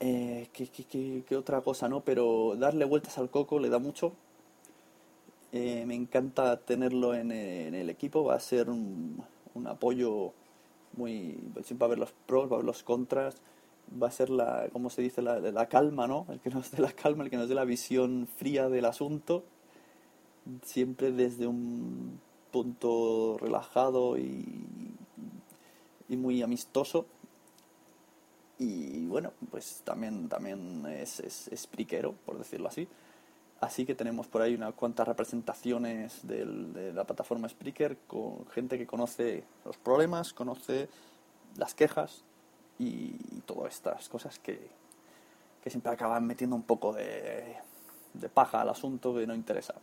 eh, 0.00 0.48
que, 0.52 1.36
otra 1.36 1.60
cosa, 1.60 1.88
¿no? 1.88 2.00
Pero 2.00 2.56
darle 2.56 2.84
vueltas 2.84 3.18
al 3.18 3.30
coco 3.30 3.60
le 3.60 3.68
da 3.68 3.78
mucho. 3.78 4.12
Eh, 5.52 5.84
me 5.86 5.94
encanta 5.94 6.56
tenerlo 6.56 7.14
en, 7.14 7.30
el 7.30 7.88
equipo. 7.88 8.24
Va 8.24 8.34
a 8.34 8.40
ser 8.40 8.70
un, 8.70 9.22
apoyo 9.66 10.32
muy... 10.96 11.38
Siempre 11.62 11.78
va 11.78 11.84
a 11.84 11.88
haber 11.88 11.98
los 12.00 12.12
pros, 12.26 12.50
va 12.50 12.52
a 12.52 12.54
haber 12.56 12.66
los 12.66 12.82
contras. 12.82 13.36
Va 14.00 14.08
a 14.08 14.10
ser 14.10 14.30
la, 14.30 14.68
¿cómo 14.72 14.90
se 14.90 15.02
dice? 15.02 15.22
La, 15.22 15.38
la 15.40 15.68
calma, 15.68 16.06
¿no? 16.06 16.26
El 16.30 16.40
que 16.40 16.50
nos 16.50 16.70
dé 16.70 16.82
la 16.82 16.92
calma, 16.92 17.24
el 17.24 17.30
que 17.30 17.36
nos 17.36 17.48
dé 17.48 17.54
la 17.54 17.64
visión 17.64 18.26
fría 18.26 18.68
del 18.68 18.84
asunto 18.84 19.44
siempre 20.62 21.12
desde 21.12 21.46
un 21.46 22.20
punto 22.50 23.38
relajado 23.40 24.18
y, 24.18 24.66
y 26.08 26.16
muy 26.16 26.42
amistoso. 26.42 27.06
Y 28.58 29.06
bueno, 29.06 29.32
pues 29.50 29.82
también, 29.84 30.28
también 30.28 30.84
es, 30.86 31.20
es, 31.20 31.68
por 32.24 32.38
decirlo 32.38 32.68
así. 32.68 32.86
Así 33.60 33.86
que 33.86 33.94
tenemos 33.94 34.26
por 34.26 34.42
ahí 34.42 34.54
unas 34.54 34.74
cuantas 34.74 35.06
representaciones 35.06 36.26
de 36.26 36.92
la 36.92 37.04
plataforma 37.04 37.48
Spreaker 37.48 37.96
con 38.06 38.46
gente 38.48 38.76
que 38.76 38.86
conoce 38.86 39.44
los 39.64 39.76
problemas, 39.76 40.32
conoce 40.32 40.88
las 41.56 41.74
quejas 41.74 42.24
y, 42.82 43.42
todas 43.46 43.74
estas 43.74 44.08
cosas 44.08 44.38
que, 44.38 44.68
que 45.62 45.70
siempre 45.70 45.92
acaban 45.92 46.26
metiendo 46.26 46.54
un 46.54 46.62
poco 46.62 46.92
de, 46.92 47.56
de 48.14 48.28
paja 48.28 48.60
al 48.60 48.68
asunto 48.68 49.14
que 49.14 49.26
no 49.26 49.34
interesa. 49.34 49.74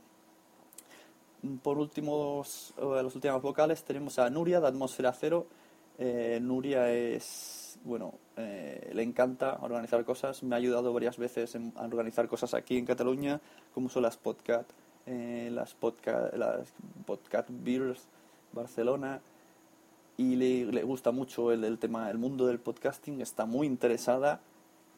Por 1.64 1.78
último, 1.78 2.44
las 2.78 3.16
últimas 3.16 3.42
vocales 3.42 3.84
tenemos 3.84 4.20
a 4.20 4.30
Nuria 4.30 4.60
de 4.60 4.68
Atmósfera 4.68 5.14
Cero. 5.14 5.48
Eh, 5.98 6.40
Nuria 6.42 6.92
es, 6.92 7.80
bueno, 7.84 8.14
eh, 8.36 8.92
le 8.94 9.04
encanta 9.04 9.58
organizar 9.62 10.04
cosas. 10.04 10.44
Me 10.44 10.56
ha 10.56 10.58
ayudado 10.58 10.92
varias 10.92 11.18
veces 11.18 11.56
a 11.56 11.86
organizar 11.86 12.28
cosas 12.28 12.54
aquí 12.54 12.78
en 12.78 12.86
Cataluña, 12.86 13.40
como 13.74 13.88
son 13.88 14.04
las 14.04 14.18
podcast, 14.18 14.70
eh, 15.06 15.50
las 15.52 15.74
podcast, 15.76 16.34
las 16.36 16.74
Beers 17.50 18.08
Barcelona. 18.52 19.22
Y 20.20 20.36
le, 20.36 20.84
gusta 20.84 21.12
mucho 21.12 21.54
el, 21.54 21.64
el, 21.64 21.80
tema, 21.80 22.12
el 22.12 22.18
mundo 22.18 22.46
del 22.46 22.60
podcasting. 22.60 23.22
Está 23.22 23.46
muy 23.46 23.66
interesada 23.66 24.42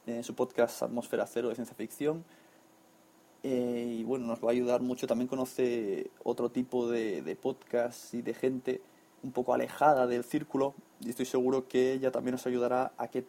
en 0.08 0.24
su 0.24 0.34
podcast 0.34 0.82
Atmósfera 0.82 1.28
Cero 1.28 1.50
de 1.50 1.54
ciencia 1.54 1.75
ficción 1.75 2.25
eh, 3.44 3.98
y 4.00 4.04
bueno, 4.04 4.25
nos 4.25 4.44
va 4.44 4.48
a 4.48 4.51
ayudar 4.54 4.82
mucho. 4.82 5.06
También 5.06 5.28
conoce 5.28 6.10
otro 6.24 6.50
tipo 6.50 6.90
de, 6.90 7.22
de 7.22 7.36
podcasts 7.36 8.16
y 8.16 8.24
de 8.24 8.34
gente 8.34 8.82
un 9.22 9.32
poco 9.32 9.54
alejada 9.54 10.08
del 10.08 10.24
círculo 10.24 10.74
y 11.00 11.12
estoy 11.12 11.28
seguro 11.28 11.68
que 11.68 11.94
ella 11.94 12.12
también 12.12 12.32
nos 12.32 12.48
ayudará 12.48 12.92
a 12.98 13.08
que 13.08 13.24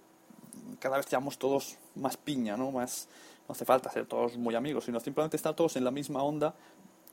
cada 0.78 0.96
vez 0.96 1.04
seamos 1.04 1.36
todos 1.36 1.76
más 1.94 2.16
piña, 2.16 2.56
¿no? 2.56 2.70
Más, 2.70 3.06
no 3.46 3.52
hace 3.52 3.66
falta 3.66 3.90
ser 3.90 4.06
todos 4.06 4.38
muy 4.38 4.54
amigos, 4.54 4.86
sino 4.86 4.98
simplemente 4.98 5.36
estar 5.36 5.54
todos 5.54 5.76
en 5.76 5.84
la 5.84 5.90
misma 5.90 6.22
onda 6.22 6.54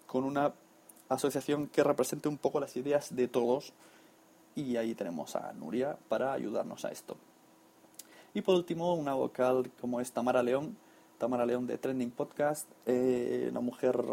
con 0.07 0.24
una 0.24 0.53
asociación 1.09 1.67
que 1.67 1.83
represente 1.83 2.29
un 2.29 2.38
poco 2.38 2.62
las 2.62 2.77
ideas 2.77 3.13
de 3.13 3.27
todos 3.27 3.74
y 4.55 4.75
ahí 4.77 4.95
tenemos 4.95 5.35
a 5.35 5.53
Nuria 5.53 5.97
para 6.07 6.33
ayudarnos 6.33 6.85
a 6.85 6.91
esto. 6.91 7.17
Y 8.33 8.41
por 8.41 8.55
último, 8.55 8.93
una 8.93 9.13
vocal 9.13 9.71
como 9.79 9.99
es 9.99 10.11
Tamara 10.11 10.43
León, 10.43 10.77
Tamara 11.17 11.45
León 11.45 11.67
de 11.67 11.77
Trending 11.77 12.11
Podcast, 12.11 12.69
eh, 12.85 13.47
una 13.51 13.59
mujer 13.59 14.03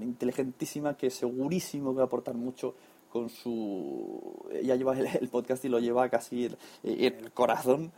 inteligentísima 0.00 0.96
que 0.96 1.10
segurísimo 1.10 1.94
va 1.94 2.02
a 2.02 2.06
aportar 2.06 2.34
mucho 2.34 2.74
con 3.10 3.28
su... 3.28 4.46
Ella 4.52 4.74
lleva 4.76 4.98
el, 4.98 5.28
podcast 5.28 5.64
y 5.64 5.68
lo 5.68 5.78
lleva 5.78 6.08
casi 6.08 6.46
en, 6.46 6.56
el 6.82 7.32
corazón 7.32 7.92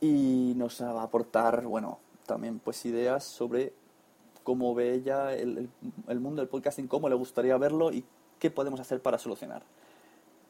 y 0.00 0.52
nos 0.56 0.80
va 0.82 1.00
a 1.00 1.04
aportar, 1.04 1.64
bueno, 1.64 1.98
también 2.26 2.58
pues 2.58 2.84
ideas 2.86 3.24
sobre 3.24 3.72
cómo 4.44 4.74
ve 4.74 4.94
ella 4.94 5.34
el, 5.34 5.68
el 6.06 6.20
mundo 6.20 6.40
del 6.40 6.48
podcasting, 6.48 6.86
cómo 6.86 7.08
le 7.08 7.14
gustaría 7.14 7.56
verlo 7.58 7.92
y 7.92 8.04
qué 8.38 8.50
podemos 8.50 8.80
hacer 8.80 9.02
para 9.02 9.18
solucionar. 9.18 9.62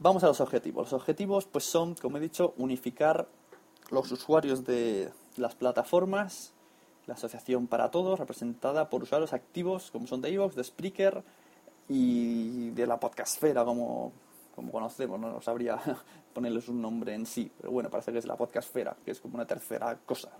Vamos 0.00 0.22
a 0.24 0.28
los 0.28 0.40
objetivos. 0.40 0.92
Los 0.92 1.00
objetivos 1.00 1.46
pues 1.46 1.64
son, 1.64 1.94
como 1.94 2.18
he 2.18 2.20
dicho, 2.20 2.54
unificar 2.56 3.28
los 3.90 4.10
usuarios 4.12 4.64
de 4.64 5.10
las 5.36 5.54
plataformas 5.54 6.52
la 7.08 7.14
Asociación 7.14 7.66
para 7.66 7.90
Todos, 7.90 8.18
representada 8.18 8.90
por 8.90 9.02
usuarios 9.02 9.32
activos 9.32 9.90
como 9.90 10.06
son 10.06 10.20
de 10.20 10.28
Evox, 10.28 10.54
de 10.54 10.62
Spreaker 10.62 11.24
y 11.88 12.70
de 12.70 12.86
la 12.86 13.00
podcastfera 13.00 13.64
como, 13.64 14.12
como 14.54 14.70
conocemos, 14.70 15.18
no 15.18 15.40
sabría 15.40 15.80
ponerles 16.34 16.68
un 16.68 16.82
nombre 16.82 17.14
en 17.14 17.24
sí, 17.24 17.50
pero 17.58 17.72
bueno, 17.72 17.88
parece 17.88 18.12
que 18.12 18.18
es 18.18 18.26
la 18.26 18.36
podcastfera, 18.36 18.94
que 19.04 19.12
es 19.12 19.20
como 19.20 19.36
una 19.36 19.46
tercera 19.46 19.98
cosa, 20.04 20.30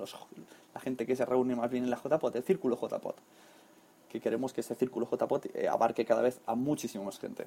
la 0.74 0.80
gente 0.80 1.06
que 1.06 1.16
se 1.16 1.24
reúne 1.24 1.56
más 1.56 1.70
bien 1.70 1.84
en 1.84 1.90
la 1.90 1.96
JPOT, 1.96 2.36
el 2.36 2.42
círculo 2.42 2.76
JPOT, 2.76 3.16
que 4.10 4.20
queremos 4.20 4.52
que 4.52 4.60
ese 4.60 4.74
círculo 4.74 5.08
JPOT 5.10 5.46
eh, 5.54 5.68
abarque 5.68 6.04
cada 6.04 6.20
vez 6.20 6.38
a 6.44 6.54
muchísima 6.54 7.04
más 7.04 7.18
gente. 7.18 7.46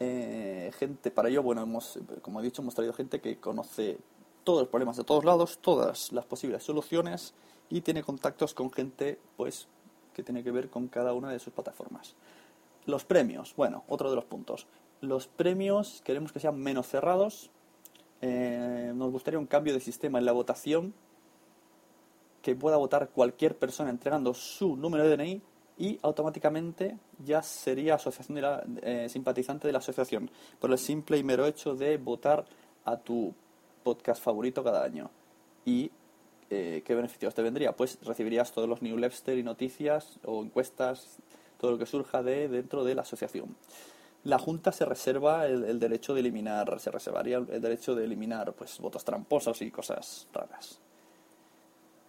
Eh, 0.00 0.70
gente, 0.78 1.10
para 1.10 1.28
ello, 1.28 1.42
bueno, 1.42 1.62
hemos, 1.62 1.98
como 2.22 2.40
he 2.40 2.42
dicho, 2.42 2.62
hemos 2.62 2.74
traído 2.74 2.92
gente 2.92 3.20
que 3.20 3.38
conoce 3.38 3.98
todos 4.44 4.60
los 4.60 4.68
problemas 4.68 4.96
de 4.96 5.04
todos 5.04 5.24
lados, 5.24 5.58
todas 5.60 6.12
las 6.12 6.24
posibles 6.24 6.62
soluciones 6.62 7.34
y 7.68 7.82
tiene 7.82 8.02
contactos 8.02 8.54
con 8.54 8.70
gente 8.70 9.18
pues 9.36 9.68
que 10.14 10.22
tiene 10.22 10.42
que 10.42 10.50
ver 10.50 10.70
con 10.70 10.88
cada 10.88 11.12
una 11.12 11.30
de 11.30 11.38
sus 11.38 11.52
plataformas. 11.52 12.14
Los 12.86 13.04
premios, 13.04 13.54
bueno, 13.56 13.84
otro 13.88 14.08
de 14.10 14.16
los 14.16 14.24
puntos. 14.24 14.66
Los 15.00 15.26
premios 15.26 16.00
queremos 16.04 16.32
que 16.32 16.40
sean 16.40 16.58
menos 16.58 16.86
cerrados. 16.88 17.50
Eh, 18.20 18.92
nos 18.94 19.12
gustaría 19.12 19.38
un 19.38 19.46
cambio 19.46 19.74
de 19.74 19.80
sistema 19.80 20.18
en 20.18 20.24
la 20.24 20.32
votación 20.32 20.94
que 22.42 22.54
pueda 22.54 22.76
votar 22.76 23.10
cualquier 23.10 23.56
persona 23.56 23.90
entregando 23.90 24.32
su 24.32 24.76
número 24.76 25.04
de 25.04 25.16
DNI 25.16 25.42
y 25.78 25.98
automáticamente 26.02 26.98
ya 27.24 27.42
sería 27.42 27.94
asociación 27.94 28.34
de 28.34 28.42
la, 28.42 28.64
eh, 28.82 29.08
simpatizante 29.08 29.68
de 29.68 29.72
la 29.72 29.78
asociación 29.78 30.30
por 30.58 30.70
el 30.72 30.78
simple 30.78 31.16
y 31.16 31.22
mero 31.22 31.46
hecho 31.46 31.74
de 31.74 31.96
votar 31.96 32.44
a 32.84 32.96
tu 32.96 33.32
podcast 33.84 34.22
favorito 34.22 34.64
cada 34.64 34.82
año. 34.82 35.08
¿Y 35.64 35.90
eh, 36.50 36.82
qué 36.84 36.94
beneficios 36.94 37.34
te 37.34 37.42
vendría? 37.42 37.76
Pues 37.76 37.98
recibirías 38.02 38.52
todos 38.52 38.68
los 38.68 38.82
newsletters 38.82 39.38
y 39.38 39.42
noticias 39.42 40.18
o 40.24 40.42
encuestas, 40.42 41.18
todo 41.58 41.70
lo 41.72 41.78
que 41.78 41.86
surja 41.86 42.22
de 42.22 42.48
dentro 42.48 42.84
de 42.84 42.94
la 42.96 43.02
asociación. 43.02 43.56
La 44.24 44.38
Junta 44.38 44.72
se 44.72 44.84
reserva 44.84 45.46
el, 45.46 45.78
derecho 45.78 46.12
de 46.12 46.20
eliminar, 46.20 46.80
se 46.80 46.90
reservaría 46.90 47.36
el, 47.36 47.60
derecho 47.60 47.94
de 47.94 48.04
eliminar 48.04 48.52
pues 48.52 48.78
votos 48.80 49.04
tramposos 49.04 49.62
y 49.62 49.70
cosas 49.70 50.26
raras. 50.32 50.80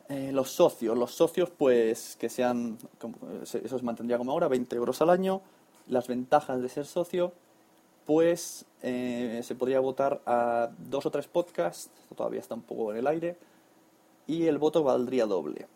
Eh, 0.10 0.32
los 0.32 0.50
socios, 0.50 0.98
los 0.98 1.12
socios 1.14 1.52
pues 1.52 2.18
que 2.20 2.30
sean, 2.30 2.78
eso 3.44 3.78
se 3.78 3.86
mantendría 3.86 4.18
como 4.18 4.32
ahora, 4.32 4.48
20 4.48 4.76
euros 4.76 5.02
al 5.02 5.12
año. 5.12 5.42
Las 5.88 6.08
ventajas 6.08 6.62
de 6.62 6.70
ser 6.70 6.86
socio, 6.86 7.32
pues 8.06 8.66
eh, 8.82 9.42
se 9.44 9.56
podría 9.56 9.80
votar 9.80 10.22
a 10.26 10.72
dos 10.78 11.06
o 11.06 11.12
tres 11.12 11.28
podcasts, 11.28 11.92
todavía 12.16 12.40
está 12.40 12.56
un 12.56 12.64
poco 12.64 12.92
en 12.92 12.98
el 12.98 13.08
aire, 13.08 13.38
y 14.26 14.48
el 14.48 14.58
voto 14.58 14.84
valdría 14.84 15.26
doble. 15.26 15.68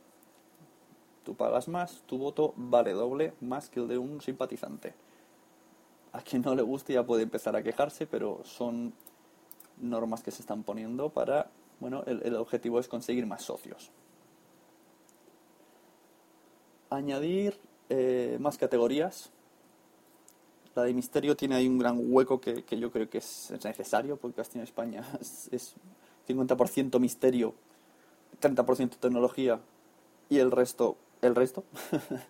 Tú 1.23 1.35
pagas 1.35 1.67
más, 1.67 2.01
tu 2.05 2.17
voto 2.17 2.53
vale 2.57 2.93
doble 2.93 3.33
más 3.39 3.69
que 3.69 3.79
el 3.79 3.87
de 3.87 3.97
un 3.97 4.19
simpatizante. 4.21 4.93
A 6.11 6.21
quien 6.21 6.41
no 6.41 6.53
le 6.53 6.61
guste 6.61 6.93
ya 6.93 7.05
puede 7.05 7.23
empezar 7.23 7.55
a 7.55 7.63
quejarse, 7.63 8.05
pero 8.05 8.41
son 8.43 8.93
normas 9.77 10.21
que 10.21 10.31
se 10.31 10.41
están 10.41 10.63
poniendo 10.63 11.09
para, 11.09 11.49
bueno, 11.79 12.03
el, 12.05 12.35
objetivo 12.35 12.79
es 12.79 12.87
conseguir 12.87 13.25
más 13.25 13.43
socios. 13.43 13.91
Añadir 16.93 17.59
eh, 17.89 18.38
más 18.39 18.57
categorías, 18.57 19.31
la 20.75 20.83
de 20.83 20.93
misterio 20.93 21.35
tiene 21.35 21.55
ahí 21.55 21.67
un 21.67 21.77
gran 21.77 22.00
hueco 22.00 22.39
que, 22.39 22.63
yo 22.79 22.91
creo 22.91 23.09
que 23.09 23.19
es, 23.19 23.53
necesario, 23.63 24.17
porque 24.17 24.38
Castillo 24.38 24.63
España 24.63 25.03
es, 25.51 25.75
50% 26.27 27.00
misterio, 27.00 27.53
30% 28.41 28.97
tecnología 28.97 29.59
y 30.29 30.39
el 30.39 30.51
resto, 30.51 30.97
el 31.21 31.35
resto. 31.35 31.63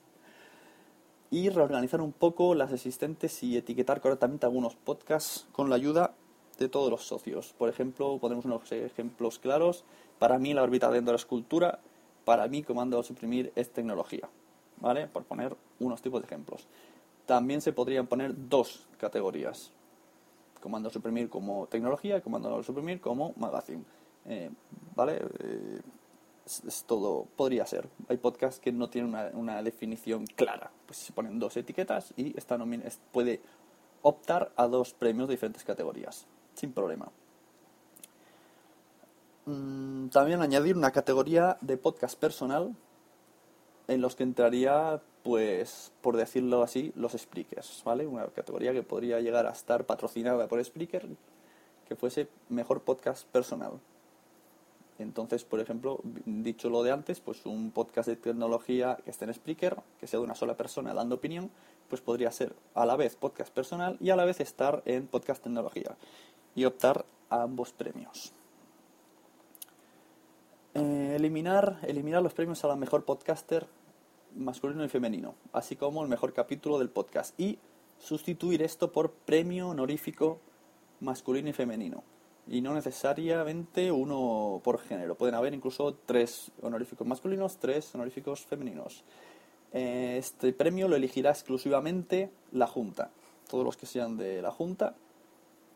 y 1.30 1.50
reorganizar 1.50 2.02
un 2.02 2.12
poco 2.12 2.56
las 2.56 2.72
existentes 2.72 3.44
y 3.44 3.58
etiquetar 3.58 4.02
correctamente 4.02 4.46
algunos 4.46 4.76
podcasts 4.76 5.48
con 5.52 5.70
la 5.70 5.76
ayuda 5.76 6.14
de 6.58 6.70
todos 6.70 6.90
los 6.90 7.06
socios. 7.06 7.54
Por 7.58 7.70
ejemplo, 7.70 8.18
ponemos 8.20 8.46
unos 8.46 8.72
ejemplos 8.72 9.40
claros. 9.40 9.84
Para 10.20 10.38
mí 10.38 10.54
la 10.54 10.64
órbita 10.64 10.90
dentro 10.90 11.12
de 11.12 11.14
la 11.14 11.22
escultura, 11.22 11.80
para 12.26 12.48
mí 12.48 12.64
comando 12.64 13.00
a 13.00 13.04
suprimir 13.04 13.52
es 13.56 13.72
tecnología. 13.72 14.30
¿Vale? 14.84 15.08
Por 15.08 15.24
poner 15.24 15.56
unos 15.80 16.00
tipos 16.00 16.22
de 16.22 16.28
ejemplos 16.28 16.68
también 17.26 17.62
se 17.62 17.74
podrían 17.74 18.08
poner 18.08 18.34
dos 18.50 18.88
categorías. 18.98 19.72
Comando 20.62 20.90
suprimir 20.90 21.30
como 21.30 21.68
tecnología 21.68 22.22
comando 22.22 22.64
suprimir 22.64 23.02
como 23.02 23.34
magazine. 23.38 23.84
Eh, 24.26 24.50
¿Vale? 24.96 25.22
Eh, 25.40 25.82
es, 26.46 26.84
todo, 26.86 27.28
podría 27.36 27.66
ser. 27.66 27.90
Hay 28.08 28.18
podcasts 28.18 28.60
que 28.60 28.72
no 28.72 28.90
tienen 28.90 29.16
una, 29.34 29.62
definición 29.62 30.26
clara. 30.26 30.72
Pues 30.86 31.00
se 31.00 31.14
ponen 31.14 31.40
dos 31.40 31.56
etiquetas 31.58 32.14
y 32.16 32.38
esta 32.38 32.58
puede 33.12 33.42
optar 34.02 34.52
a 34.56 34.68
dos 34.68 34.94
premios 34.94 35.28
de 35.28 35.36
diferentes 35.36 35.64
categorías, 35.64 36.28
sin 36.54 36.74
problema. 36.74 37.10
Mm, 39.46 40.08
También 40.10 40.42
añadir 40.42 40.78
una 40.78 40.92
categoría 40.92 41.58
de 41.62 41.78
podcast 41.78 42.18
personal 42.18 42.76
en 43.88 44.02
los 44.02 44.16
que 44.16 44.24
entraría, 44.24 45.02
pues, 45.24 45.92
por 46.02 46.18
decirlo 46.18 46.64
así, 46.64 46.92
los 46.96 47.14
speakers, 47.14 47.82
¿vale? 47.86 48.08
Una 48.08 48.26
categoría 48.28 48.74
que 48.74 48.84
podría 48.84 49.20
llegar 49.20 49.46
a 49.46 49.52
estar 49.52 49.86
patrocinada 49.86 50.48
por 50.48 50.64
Spreaker, 50.64 51.08
que 51.88 51.96
fuese 51.96 52.28
mejor 52.50 52.82
podcast 52.82 53.28
personal. 53.28 53.74
Entonces, 55.00 55.44
por 55.44 55.60
ejemplo, 55.60 56.00
dicho 56.26 56.70
lo 56.70 56.84
de 56.84 56.92
antes, 56.92 57.20
pues 57.20 57.46
un 57.46 57.72
podcast 57.72 58.08
de 58.08 58.16
tecnología 58.16 58.98
que 59.04 59.12
esté 59.12 59.26
en 59.26 59.34
Spreaker, 59.34 59.78
que 60.00 60.08
sea 60.08 60.20
de 60.20 60.26
una 60.26 60.36
sola 60.36 60.56
persona 60.56 60.94
dando 60.94 61.16
opinión, 61.16 61.50
pues 61.90 62.02
podría 62.02 62.32
ser 62.32 62.56
a 62.74 62.86
la 62.86 62.96
vez 62.96 63.16
podcast 63.16 63.54
personal 63.54 63.98
y 64.00 64.12
a 64.12 64.16
la 64.16 64.26
vez 64.26 64.40
estar 64.40 64.82
en 64.86 65.08
podcast 65.08 65.44
tecnología 65.44 65.96
y 66.56 66.66
optar 66.66 67.06
a 67.30 67.42
ambos 67.42 67.74
premios. 67.74 68.34
Eh, 70.76 71.14
eliminar, 71.16 71.80
eliminar 71.84 72.24
los 72.24 72.34
premios 72.34 72.64
a 72.64 72.68
la 72.68 72.76
mejor 72.76 73.06
podcaster 73.06 73.68
masculino 74.36 74.84
y 74.84 74.90
femenino, 74.90 75.36
así 75.52 75.76
como 75.76 76.02
el 76.02 76.10
mejor 76.10 76.34
capítulo 76.34 76.80
del 76.80 76.90
podcast 76.90 77.40
y 77.40 77.60
sustituir 78.00 78.64
esto 78.64 78.92
por 78.92 79.12
premio 79.12 79.70
honorífico 79.70 80.40
masculino 81.00 81.50
y 81.50 81.54
femenino. 81.54 82.04
Y 82.48 82.62
no 82.62 82.74
necesariamente 82.74 83.92
uno 83.92 84.62
por 84.64 84.80
género. 84.80 85.16
Pueden 85.16 85.36
haber 85.36 85.54
incluso 85.54 85.94
tres 86.06 86.52
honoríficos 86.62 87.08
masculinos, 87.08 87.58
tres 87.58 87.94
honoríficos 87.94 88.42
femeninos. 88.42 89.04
Eh, 89.74 90.16
Este 90.18 90.54
premio 90.54 90.88
lo 90.88 90.96
elegirá 90.96 91.30
exclusivamente 91.30 92.32
la 92.52 92.68
Junta. 92.68 93.12
Todos 93.48 93.64
los 93.64 93.78
que 93.78 93.86
sean 93.86 94.18
de 94.18 94.42
la 94.42 94.52
Junta, 94.52 94.96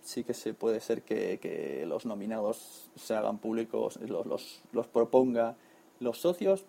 sí 0.08 0.24
que 0.24 0.34
se 0.34 0.54
puede 0.54 0.80
ser 0.80 1.02
que, 1.02 1.38
que 1.38 1.86
los 1.86 2.06
nominados 2.06 2.90
se 2.96 3.14
hagan 3.14 3.40
públicos, 3.40 4.00
los, 4.08 4.26
los, 4.26 4.62
los 4.72 4.88
proponga 4.88 5.58
los 6.00 6.22
socios, 6.22 6.64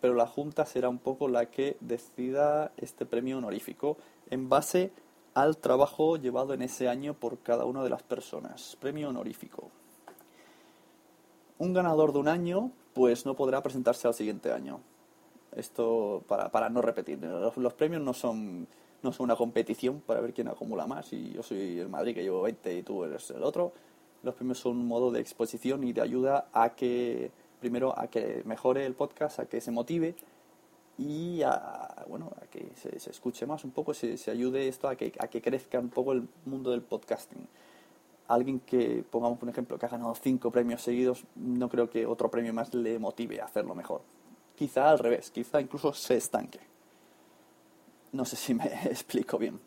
pero 0.00 0.14
la 0.14 0.26
Junta 0.26 0.66
será 0.66 0.88
un 0.88 0.98
poco 0.98 1.28
la 1.28 1.46
que 1.46 1.76
decida 1.78 2.72
este 2.76 3.06
premio 3.06 3.38
honorífico 3.38 3.96
en 4.28 4.48
base 4.48 4.90
al 5.34 5.58
trabajo 5.58 6.16
llevado 6.16 6.52
en 6.52 6.62
ese 6.62 6.88
año 6.88 7.14
por 7.14 7.38
cada 7.38 7.64
una 7.64 7.84
de 7.84 7.90
las 7.90 8.02
personas. 8.02 8.76
Premio 8.80 9.10
honorífico. 9.10 9.70
Un 11.58 11.72
ganador 11.72 12.12
de 12.12 12.18
un 12.18 12.26
año, 12.26 12.72
pues 12.92 13.24
no 13.24 13.36
podrá 13.36 13.62
presentarse 13.62 14.08
al 14.08 14.14
siguiente 14.14 14.50
año. 14.50 14.80
Esto 15.54 16.24
para, 16.26 16.50
para 16.50 16.68
no 16.68 16.82
repetir. 16.82 17.22
Los, 17.22 17.56
los 17.56 17.74
premios 17.74 18.02
no 18.02 18.14
son, 18.14 18.66
no 19.02 19.12
son 19.12 19.24
una 19.24 19.36
competición 19.36 20.00
para 20.00 20.20
ver 20.20 20.32
quién 20.32 20.48
acumula 20.48 20.86
más. 20.86 21.12
Y 21.12 21.32
yo 21.32 21.42
soy 21.42 21.78
el 21.78 21.88
Madrid 21.88 22.14
que 22.14 22.22
llevo 22.22 22.42
20 22.42 22.78
y 22.78 22.82
tú 22.82 23.04
eres 23.04 23.30
el 23.30 23.42
otro. 23.42 23.72
Los 24.22 24.34
premios 24.34 24.58
son 24.58 24.76
un 24.76 24.86
modo 24.86 25.10
de 25.10 25.20
exposición 25.20 25.84
y 25.84 25.92
de 25.92 26.02
ayuda 26.02 26.48
a 26.52 26.74
que, 26.74 27.30
primero, 27.60 27.98
a 27.98 28.08
que 28.08 28.42
mejore 28.44 28.84
el 28.84 28.94
podcast, 28.94 29.40
a 29.40 29.46
que 29.46 29.60
se 29.60 29.70
motive 29.70 30.14
y 30.98 31.40
a, 31.42 32.04
bueno, 32.08 32.30
a 32.42 32.46
que 32.46 32.72
se, 32.74 32.98
se 32.98 33.10
escuche 33.10 33.46
más 33.46 33.64
un 33.64 33.70
poco, 33.70 33.94
se, 33.94 34.18
se 34.18 34.30
ayude 34.30 34.68
esto 34.68 34.88
a 34.88 34.96
que, 34.96 35.12
a 35.18 35.28
que 35.28 35.40
crezca 35.40 35.78
un 35.78 35.88
poco 35.88 36.12
el 36.12 36.28
mundo 36.44 36.70
del 36.70 36.82
podcasting. 36.82 37.48
Alguien 38.28 38.60
que, 38.60 39.02
pongamos 39.10 39.42
un 39.42 39.48
ejemplo, 39.48 39.78
que 39.78 39.86
ha 39.86 39.88
ganado 39.88 40.14
cinco 40.14 40.50
premios 40.50 40.82
seguidos, 40.82 41.24
no 41.36 41.68
creo 41.70 41.88
que 41.88 42.04
otro 42.04 42.30
premio 42.30 42.52
más 42.52 42.74
le 42.74 42.98
motive 42.98 43.40
a 43.40 43.46
hacerlo 43.46 43.74
mejor. 43.74 44.02
Quizá 44.54 44.90
al 44.90 44.98
revés, 44.98 45.30
quizá 45.30 45.60
incluso 45.60 45.94
se 45.94 46.18
estanque. 46.18 46.69
No 48.12 48.24
sé 48.24 48.36
si 48.36 48.54
me 48.54 48.64
explico 48.84 49.38
bien. 49.38 49.60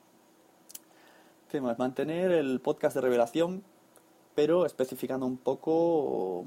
¿Qué 1.49 1.61
más? 1.61 1.77
Mantener 1.77 2.31
el 2.31 2.59
podcast 2.59 2.95
de 2.95 3.01
revelación, 3.01 3.63
pero 4.35 4.65
especificando 4.65 5.25
un 5.25 5.37
poco, 5.37 6.43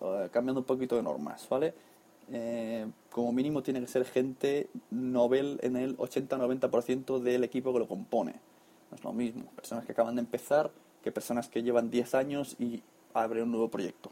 eh, 0.00 0.28
cambiando 0.32 0.60
un 0.60 0.66
poquito 0.66 0.96
de 0.96 1.02
normas, 1.02 1.48
¿vale? 1.48 1.74
Eh, 2.30 2.86
como 3.10 3.32
mínimo 3.32 3.62
tiene 3.62 3.80
que 3.80 3.86
ser 3.86 4.04
gente 4.04 4.70
novel 4.90 5.58
en 5.62 5.76
el 5.76 5.96
80-90% 5.98 7.18
del 7.18 7.44
equipo 7.44 7.72
que 7.72 7.80
lo 7.80 7.88
compone. 7.88 8.40
No 8.90 8.96
es 8.96 9.04
lo 9.04 9.12
mismo, 9.12 9.44
personas 9.56 9.84
que 9.84 9.92
acaban 9.92 10.14
de 10.14 10.20
empezar 10.20 10.70
que 11.02 11.12
personas 11.12 11.48
que 11.48 11.62
llevan 11.62 11.90
10 11.90 12.14
años 12.14 12.56
y 12.58 12.82
abren 13.12 13.44
un 13.44 13.50
nuevo 13.50 13.68
proyecto. 13.68 14.10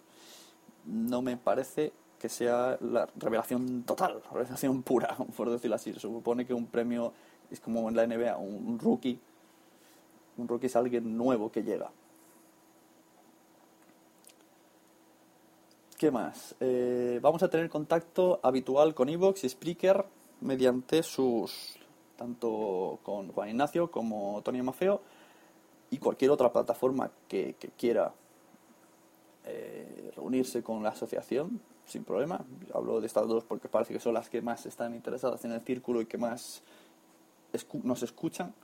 No 0.85 1.23
me 1.23 1.39
parece 1.39 1.93
que 2.23 2.29
sea 2.29 2.79
la 2.81 3.09
revelación 3.17 3.83
total, 3.83 4.23
la 4.25 4.31
revelación 4.31 4.85
pura, 4.85 5.17
por 5.37 5.51
decirlo 5.51 5.75
así. 5.75 5.93
Se 5.93 5.99
supone 5.99 6.47
que 6.47 6.55
un 6.55 6.67
premio 6.67 7.13
es 7.51 7.59
como 7.59 7.89
en 7.89 7.97
la 7.97 8.07
NBA, 8.07 8.37
un, 8.37 8.79
rookie. 8.79 9.19
Un 10.37 10.47
rookie 10.47 10.67
es 10.67 10.77
alguien 10.77 11.19
nuevo 11.19 11.51
que 11.51 11.65
llega. 11.65 11.91
¿Qué 15.99 16.13
más? 16.13 16.55
Eh, 16.61 17.19
vamos 17.21 17.43
a 17.43 17.51
tener 17.51 17.69
contacto 17.69 18.39
habitual 18.45 18.95
con 18.95 19.09
Evox 19.09 19.43
y 19.43 19.49
Spreaker 19.49 20.05
mediante 20.43 21.03
sus. 21.03 21.77
tanto 22.17 23.01
con 23.03 23.33
Juan 23.33 23.49
Ignacio 23.49 23.91
como 23.91 24.41
Tony 24.45 24.63
Mafeo 24.63 25.01
y 25.91 25.99
cualquier 25.99 26.31
otra 26.31 26.53
plataforma 26.53 27.11
que, 27.27 27.57
que 27.59 27.71
quiera 27.71 28.15
eh, 29.45 30.13
reunirse 30.15 30.63
con 30.63 30.85
la 30.85 30.91
asociación 30.91 31.61
sin 31.87 32.05
problema. 32.05 32.45
Hablo 32.75 33.01
de 33.01 33.07
estas 33.07 33.27
dos 33.29 33.45
porque 33.45 33.69
parece 33.69 33.93
que 33.93 34.01
son 34.01 34.15
las 34.15 34.29
que 34.29 34.43
más 34.43 34.67
están 34.67 34.95
interesadas 34.95 35.45
en 35.45 35.53
el 35.53 35.61
círculo 35.61 36.01
y 36.01 36.07
que 36.07 36.19
más 36.19 36.63
nos 37.83 38.03
escuchan. 38.03 38.55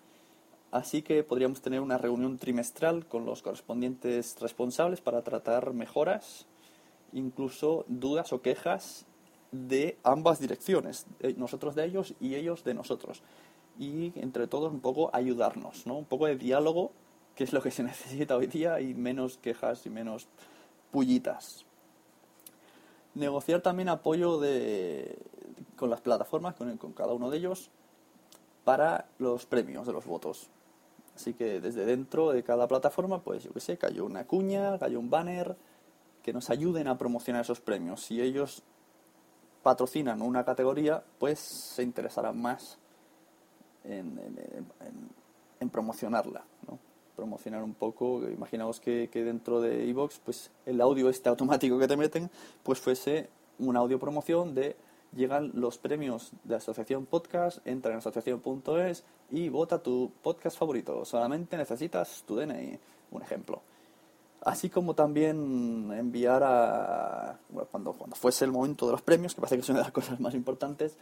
Así 0.70 1.02
que 1.02 1.24
podríamos 1.24 1.62
tener 1.62 1.80
una 1.80 1.96
reunión 1.96 2.38
trimestral 2.38 3.06
con 3.06 3.24
los 3.24 3.42
correspondientes 3.42 4.38
responsables 4.40 5.00
para 5.00 5.22
tratar 5.22 5.72
mejoras 5.72 6.46
incluso 7.12 7.84
dudas 7.88 8.32
o 8.32 8.42
quejas 8.42 9.06
de 9.50 9.96
ambas 10.04 10.40
direcciones, 10.40 11.06
nosotros 11.36 11.74
de 11.74 11.86
ellos 11.86 12.14
y 12.20 12.34
ellos 12.34 12.64
de 12.64 12.74
nosotros. 12.74 13.22
Y 13.78 14.12
entre 14.20 14.46
todos 14.46 14.72
un 14.72 14.80
poco 14.80 15.10
ayudarnos, 15.14 15.86
¿no? 15.86 15.96
Un 15.96 16.04
poco 16.04 16.26
de 16.26 16.36
diálogo, 16.36 16.92
que 17.34 17.44
es 17.44 17.52
lo 17.52 17.62
que 17.62 17.70
se 17.70 17.82
necesita 17.84 18.36
hoy 18.36 18.46
día, 18.46 18.80
y 18.80 18.94
menos 18.94 19.38
quejas 19.38 19.86
y 19.86 19.90
menos 19.90 20.28
pullitas. 20.90 21.64
Negociar 23.18 23.60
también 23.60 23.88
apoyo 23.88 24.38
de, 24.38 25.18
con 25.76 25.90
las 25.90 26.00
plataformas, 26.00 26.54
con, 26.54 26.76
con 26.76 26.92
cada 26.92 27.12
uno 27.12 27.30
de 27.30 27.38
ellos, 27.38 27.70
para 28.64 29.06
los 29.18 29.44
premios 29.44 29.86
de 29.86 29.92
los 29.92 30.06
votos. 30.06 30.48
Así 31.16 31.34
que 31.34 31.60
desde 31.60 31.84
dentro 31.84 32.30
de 32.30 32.44
cada 32.44 32.68
plataforma, 32.68 33.20
pues 33.22 33.42
yo 33.42 33.52
qué 33.52 33.58
sé, 33.60 33.76
cayó 33.76 34.04
una 34.04 34.24
cuña, 34.24 34.78
cayó 34.78 35.00
un 35.00 35.10
banner, 35.10 35.56
que 36.22 36.32
nos 36.32 36.48
ayuden 36.50 36.86
a 36.86 36.96
promocionar 36.96 37.42
esos 37.42 37.60
premios. 37.60 38.02
Si 38.02 38.20
ellos 38.20 38.62
patrocinan 39.62 40.22
una 40.22 40.44
categoría, 40.44 41.02
pues 41.18 41.38
se 41.40 41.82
interesarán 41.82 42.40
más 42.40 42.78
en, 43.84 44.20
en- 45.60 45.70
promocionarla. 45.70 46.44
Promocionar 47.18 47.64
un 47.64 47.74
poco, 47.74 48.22
imaginaos 48.30 48.78
que, 48.78 49.10
que 49.10 49.24
dentro 49.24 49.60
de 49.60 49.84
iVoox, 49.86 50.20
pues 50.24 50.52
el 50.66 50.80
audio 50.80 51.10
este 51.10 51.28
automático 51.28 51.76
que 51.76 51.88
te 51.88 51.96
meten, 51.96 52.30
pues 52.62 52.78
fuese 52.78 53.28
una 53.58 53.80
audio 53.80 53.98
promoción 53.98 54.54
de 54.54 54.76
llegan 55.16 55.50
los 55.54 55.78
premios 55.78 56.30
de 56.44 56.54
Asociación 56.54 57.06
Podcast, 57.06 57.58
entra 57.66 57.90
en 57.90 57.98
asociación.es 57.98 59.02
y 59.32 59.48
vota 59.48 59.82
tu 59.82 60.12
podcast 60.22 60.56
favorito. 60.56 61.04
Solamente 61.04 61.56
necesitas 61.56 62.22
tu 62.24 62.36
DNI, 62.36 62.78
un 63.10 63.22
ejemplo. 63.22 63.62
Así 64.42 64.70
como 64.70 64.94
también 64.94 65.90
enviar 65.92 66.44
a. 66.44 67.40
bueno, 67.48 67.68
cuando, 67.68 67.92
cuando 67.94 68.14
fuese 68.14 68.44
el 68.44 68.52
momento 68.52 68.86
de 68.86 68.92
los 68.92 69.02
premios, 69.02 69.34
que 69.34 69.40
parece 69.40 69.56
que 69.56 69.62
es 69.62 69.68
una 69.68 69.78
de 69.78 69.84
las 69.86 69.92
cosas 69.92 70.20
más 70.20 70.34
importantes, 70.34 70.96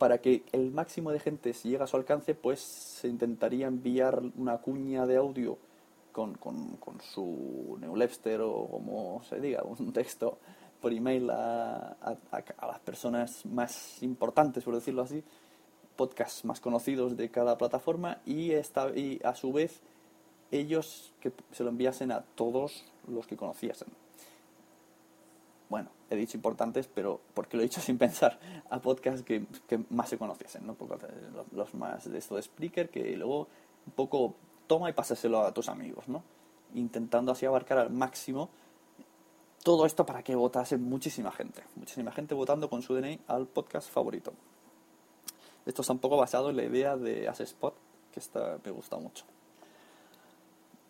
para 0.00 0.16
que 0.16 0.44
el 0.52 0.70
máximo 0.70 1.12
de 1.12 1.20
gente, 1.20 1.52
si 1.52 1.68
llega 1.68 1.84
a 1.84 1.86
su 1.86 1.98
alcance, 1.98 2.34
pues 2.34 2.58
se 2.58 3.06
intentaría 3.06 3.66
enviar 3.66 4.22
una 4.38 4.56
cuña 4.56 5.04
de 5.04 5.18
audio 5.18 5.58
con, 6.10 6.36
con, 6.36 6.78
su 7.02 7.76
Neulebster 7.78 8.40
o 8.40 8.66
como 8.66 9.22
se 9.28 9.38
diga, 9.42 9.62
un 9.62 9.92
texto 9.92 10.38
por 10.80 10.94
email 10.94 11.28
a, 11.28 11.98
a, 12.00 12.16
a 12.32 12.66
las 12.66 12.80
personas 12.80 13.44
más 13.44 14.02
importantes, 14.02 14.64
por 14.64 14.74
decirlo 14.74 15.02
así, 15.02 15.22
podcasts 15.96 16.46
más 16.46 16.60
conocidos 16.60 17.18
de 17.18 17.28
cada 17.28 17.58
plataforma 17.58 18.22
y, 18.24 18.52
esta, 18.52 18.88
y 18.96 19.20
a 19.22 19.34
su 19.34 19.52
vez 19.52 19.82
ellos 20.50 21.12
que 21.20 21.30
se 21.52 21.62
lo 21.62 21.68
enviasen 21.68 22.10
a 22.10 22.22
todos 22.22 22.86
los 23.06 23.26
que 23.26 23.36
conociesen. 23.36 23.88
Bueno, 25.70 25.88
he 26.10 26.16
dicho 26.16 26.36
importantes, 26.36 26.88
pero 26.88 27.20
porque 27.32 27.56
lo 27.56 27.62
he 27.62 27.66
dicho 27.66 27.80
sin 27.80 27.96
pensar, 27.96 28.38
a 28.68 28.80
podcasts 28.80 29.22
que, 29.22 29.46
que 29.66 29.80
más 29.88 30.10
se 30.10 30.18
conociesen, 30.18 30.66
¿no? 30.66 30.74
Porque 30.74 31.06
los, 31.32 31.50
los 31.52 31.74
más 31.74 32.10
de 32.10 32.18
esto 32.18 32.36
de 32.36 32.42
Spreaker, 32.42 32.90
que 32.90 33.16
luego 33.16 33.48
un 33.86 33.92
poco 33.94 34.34
toma 34.66 34.90
y 34.90 34.92
pásaselo 34.92 35.40
a 35.40 35.54
tus 35.54 35.68
amigos, 35.68 36.08
¿no? 36.08 36.22
Intentando 36.74 37.32
así 37.32 37.46
abarcar 37.46 37.78
al 37.78 37.90
máximo 37.90 38.50
todo 39.62 39.86
esto 39.86 40.04
para 40.06 40.22
que 40.22 40.34
votase 40.34 40.76
muchísima 40.76 41.30
gente, 41.30 41.62
muchísima 41.76 42.12
gente 42.12 42.34
votando 42.34 42.68
con 42.68 42.82
su 42.82 42.94
DNI 42.94 43.20
al 43.28 43.46
podcast 43.46 43.90
favorito. 43.90 44.32
Esto 45.66 45.82
está 45.82 45.92
un 45.92 45.98
poco 45.98 46.16
basado 46.16 46.50
en 46.50 46.56
la 46.56 46.64
idea 46.64 46.96
de 46.96 47.26
Spot, 47.26 47.74
que 48.12 48.20
está, 48.20 48.58
me 48.64 48.70
gusta 48.70 48.96
mucho. 48.96 49.24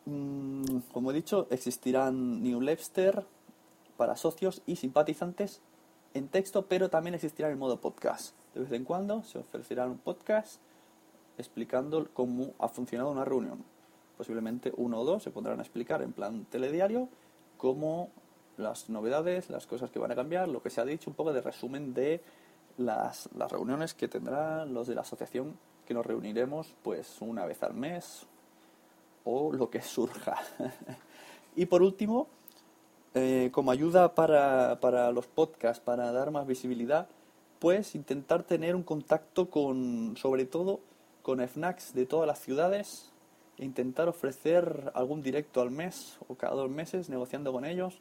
Mm, 0.07 0.79
como 0.93 1.11
he 1.11 1.15
dicho, 1.15 1.47
existirán 1.51 2.43
newsletters 2.43 3.25
para 4.01 4.17
socios 4.17 4.63
y 4.65 4.77
simpatizantes 4.77 5.61
en 6.15 6.29
texto, 6.29 6.65
pero 6.65 6.89
también 6.89 7.13
existirá 7.13 7.51
en 7.51 7.59
modo 7.59 7.83
podcast. 7.83 8.35
De 8.55 8.61
vez 8.61 8.73
en 8.73 8.85
cuando 8.85 9.23
se 9.25 9.37
ofrecerá 9.37 9.85
un 9.85 9.99
podcast 9.99 10.59
explicando 11.37 12.09
cómo 12.15 12.55
ha 12.59 12.69
funcionado 12.69 13.11
una 13.11 13.27
reunión. 13.27 13.63
Posiblemente 14.17 14.73
uno 14.79 15.03
o 15.03 15.05
dos 15.05 15.23
se 15.23 15.31
pondrán 15.31 15.59
a 15.59 15.63
explicar 15.63 16.01
en 16.01 16.15
plan 16.15 16.47
telediario 16.47 17.11
cómo 17.59 18.09
las 18.57 18.89
novedades, 18.89 19.51
las 19.51 19.67
cosas 19.67 19.91
que 19.91 19.99
van 19.99 20.13
a 20.13 20.17
cambiar, 20.17 20.49
lo 20.49 20.63
que 20.63 20.71
se 20.71 20.81
ha 20.81 20.87
dicho, 20.87 21.11
un 21.11 21.15
poco 21.15 21.35
de 21.35 21.43
resumen 21.43 21.93
de 21.93 22.23
las, 22.79 23.29
las 23.37 23.53
reuniones 23.53 23.93
que 23.93 24.09
tendrán 24.09 24.73
los 24.73 24.87
de 24.87 24.95
la 24.95 25.03
asociación, 25.03 25.59
que 25.85 25.93
nos 25.93 26.07
reuniremos 26.07 26.75
pues 26.83 27.21
una 27.21 27.45
vez 27.45 27.63
al 27.63 27.75
mes 27.75 28.27
o 29.25 29.53
lo 29.53 29.69
que 29.69 29.83
surja. 29.83 30.39
y 31.55 31.67
por 31.67 31.83
último, 31.83 32.40
eh, 33.15 33.51
como 33.53 33.73
ayuda 33.73 34.15
para, 34.15 34.79
para 34.81 35.11
los 35.11 35.27
podcasts, 35.27 35.83
para 35.83 36.13
dar 36.13 36.31
más 36.31 36.47
visibilidad, 36.47 37.09
pues 37.59 37.95
intentar 37.95 38.45
tener 38.45 38.77
un 38.77 38.85
contacto 38.85 39.51
con, 39.51 40.17
sobre 40.17 40.45
todo, 40.45 40.81
con 41.23 41.41
FNACs 41.41 41.93
de 41.93 42.07
todas 42.07 42.27
las 42.27 42.39
ciudades 42.39 43.11
e 43.59 43.65
intentar 43.65 44.09
ofrecer 44.09 44.93
algún 44.95 45.23
directo 45.23 45.61
al 45.61 45.71
mes 45.71 46.19
o 46.29 46.37
cada 46.37 46.55
dos 46.55 46.71
meses 46.71 47.11
negociando 47.11 47.53
con 47.53 47.65
ellos 47.65 48.01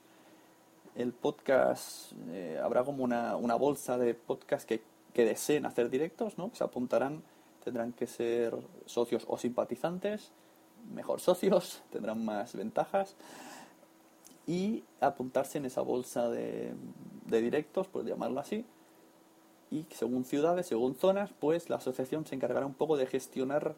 el 0.95 1.12
podcast, 1.12 2.13
eh, 2.30 2.60
habrá 2.62 2.84
como 2.84 3.04
una, 3.04 3.36
una, 3.36 3.56
bolsa 3.56 3.98
de 3.98 4.13
podcast 4.13 4.67
que, 4.67 4.82
que, 5.13 5.26
deseen 5.26 5.65
hacer 5.65 5.89
directos, 5.89 6.38
¿no? 6.38 6.52
Se 6.54 6.63
apuntarán, 6.63 7.24
tendrán 7.63 7.93
que 7.93 8.06
ser 8.06 8.56
socios 8.86 9.24
o 9.28 9.38
simpatizantes, 9.38 10.32
mejor 10.93 11.19
socios, 11.19 11.82
tendrán 11.91 12.24
más 12.24 12.56
ventajas 12.56 13.15
y 14.50 14.84
apuntarse 15.00 15.60
en 15.60 15.66
esa 15.66 15.82
bolsa 15.82 16.28
de, 16.28 16.74
de 17.28 17.42
directos, 17.42 17.88
por 17.88 18.04
llamarlo 18.04 18.40
así, 18.40 18.66
y 19.70 19.86
según 19.92 20.26
ciudades, 20.26 20.66
según 20.66 20.96
zonas, 20.96 21.30
pues 21.40 21.70
la 21.70 21.76
asociación 21.76 22.26
se 22.26 22.34
encargará 22.34 22.66
un 22.66 22.74
poco 22.74 22.98
de 22.98 23.06
gestionar 23.06 23.76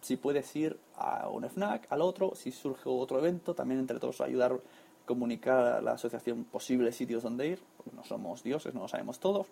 si 0.00 0.16
puedes 0.16 0.56
ir 0.56 0.80
a 0.96 1.28
un 1.28 1.44
FNAC, 1.44 1.86
al 1.88 2.02
otro, 2.02 2.34
si 2.34 2.50
surge 2.50 2.88
otro 2.88 3.20
evento, 3.20 3.54
también 3.54 3.78
entre 3.78 4.00
todos 4.00 4.20
ayudar 4.20 4.60
comunicar 5.06 5.64
a 5.66 5.80
la 5.80 5.92
asociación 5.92 6.44
posibles 6.44 6.96
sitios 6.96 7.22
donde 7.22 7.46
ir, 7.46 7.62
porque 7.76 7.94
no 7.94 8.04
somos 8.04 8.42
dioses, 8.42 8.74
no 8.74 8.80
lo 8.80 8.88
sabemos 8.88 9.20
todos. 9.20 9.46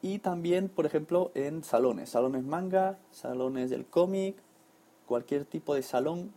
Y 0.00 0.20
también, 0.20 0.68
por 0.68 0.86
ejemplo, 0.86 1.32
en 1.34 1.64
salones, 1.64 2.10
salones 2.10 2.44
manga, 2.44 2.98
salones 3.10 3.70
del 3.70 3.84
cómic, 3.86 4.36
cualquier 5.06 5.44
tipo 5.44 5.74
de 5.74 5.82
salón. 5.82 6.32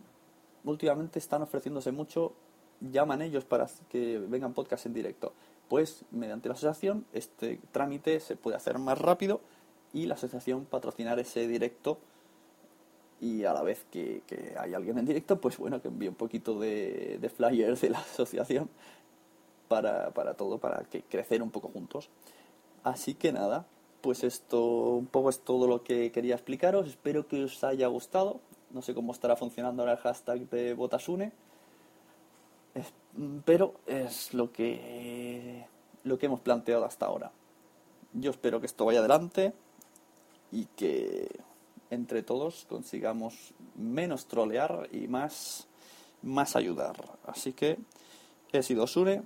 Últimamente 0.64 1.18
están 1.18 1.42
ofreciéndose 1.42 1.92
mucho, 1.92 2.32
llaman 2.80 3.22
ellos 3.22 3.44
para 3.44 3.68
que 3.88 4.18
vengan 4.18 4.54
podcasts 4.54 4.86
en 4.86 4.94
directo. 4.94 5.32
Pues 5.68 6.04
mediante 6.10 6.48
la 6.48 6.54
asociación 6.54 7.06
este 7.12 7.60
trámite 7.72 8.20
se 8.20 8.36
puede 8.36 8.56
hacer 8.56 8.78
más 8.78 8.98
rápido 8.98 9.40
y 9.92 10.06
la 10.06 10.14
asociación 10.14 10.64
patrocinar 10.64 11.18
ese 11.18 11.46
directo 11.46 11.98
y 13.20 13.44
a 13.44 13.52
la 13.52 13.62
vez 13.62 13.84
que, 13.90 14.22
hay 14.58 14.72
alguien 14.74 14.98
en 14.98 15.04
directo, 15.04 15.40
pues 15.40 15.58
bueno, 15.58 15.82
que 15.82 15.88
envíe 15.88 16.08
un 16.08 16.14
poquito 16.14 16.58
de, 16.58 17.18
de 17.20 17.28
flyers 17.28 17.82
de 17.82 17.90
la 17.90 17.98
asociación 18.12 18.70
para, 19.68 20.10
para, 20.10 20.34
todo, 20.34 20.58
para 20.58 20.84
que 20.84 21.02
crecer 21.02 21.42
un 21.42 21.50
poco 21.50 21.68
juntos. 21.68 22.08
Así 22.82 23.14
que 23.14 23.32
nada, 23.32 23.66
pues 24.00 24.24
esto 24.24 24.96
un 24.96 25.06
poco 25.06 25.30
es 25.30 25.40
todo 25.40 25.66
lo 25.66 25.84
que 25.84 26.10
quería 26.12 26.34
explicaros. 26.34 26.88
Espero 26.88 27.28
que 27.28 27.44
os 27.44 27.62
haya 27.62 27.86
gustado. 27.88 28.40
No 28.70 28.82
sé 28.82 28.94
cómo 28.94 29.12
estará 29.12 29.36
funcionando 29.36 29.82
ahora 29.82 29.92
el 29.92 29.98
hashtag 29.98 30.48
de 30.48 30.74
Botasune. 30.74 31.32
Pero 33.44 33.74
es 33.86 34.32
lo 34.34 34.52
que, 34.52 35.66
lo 36.04 36.18
que 36.18 36.26
hemos 36.26 36.40
planteado 36.40 36.84
hasta 36.84 37.06
ahora. 37.06 37.32
Yo 38.12 38.30
espero 38.30 38.60
que 38.60 38.66
esto 38.66 38.84
vaya 38.84 39.00
adelante 39.00 39.52
y 40.52 40.66
que 40.76 41.28
entre 41.90 42.22
todos 42.22 42.66
consigamos 42.68 43.52
menos 43.74 44.26
trolear 44.26 44.88
y 44.92 45.08
más, 45.08 45.66
más 46.22 46.56
ayudar. 46.56 46.96
Así 47.26 47.52
que 47.52 47.78
he 48.52 48.62
sido 48.62 48.86
Sure. 48.86 49.22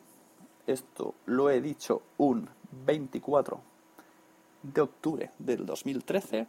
Esto 0.66 1.14
lo 1.26 1.50
he 1.50 1.60
dicho 1.60 2.02
un 2.16 2.48
24 2.86 3.60
de 4.62 4.80
octubre 4.80 5.30
del 5.38 5.66
2013 5.66 6.46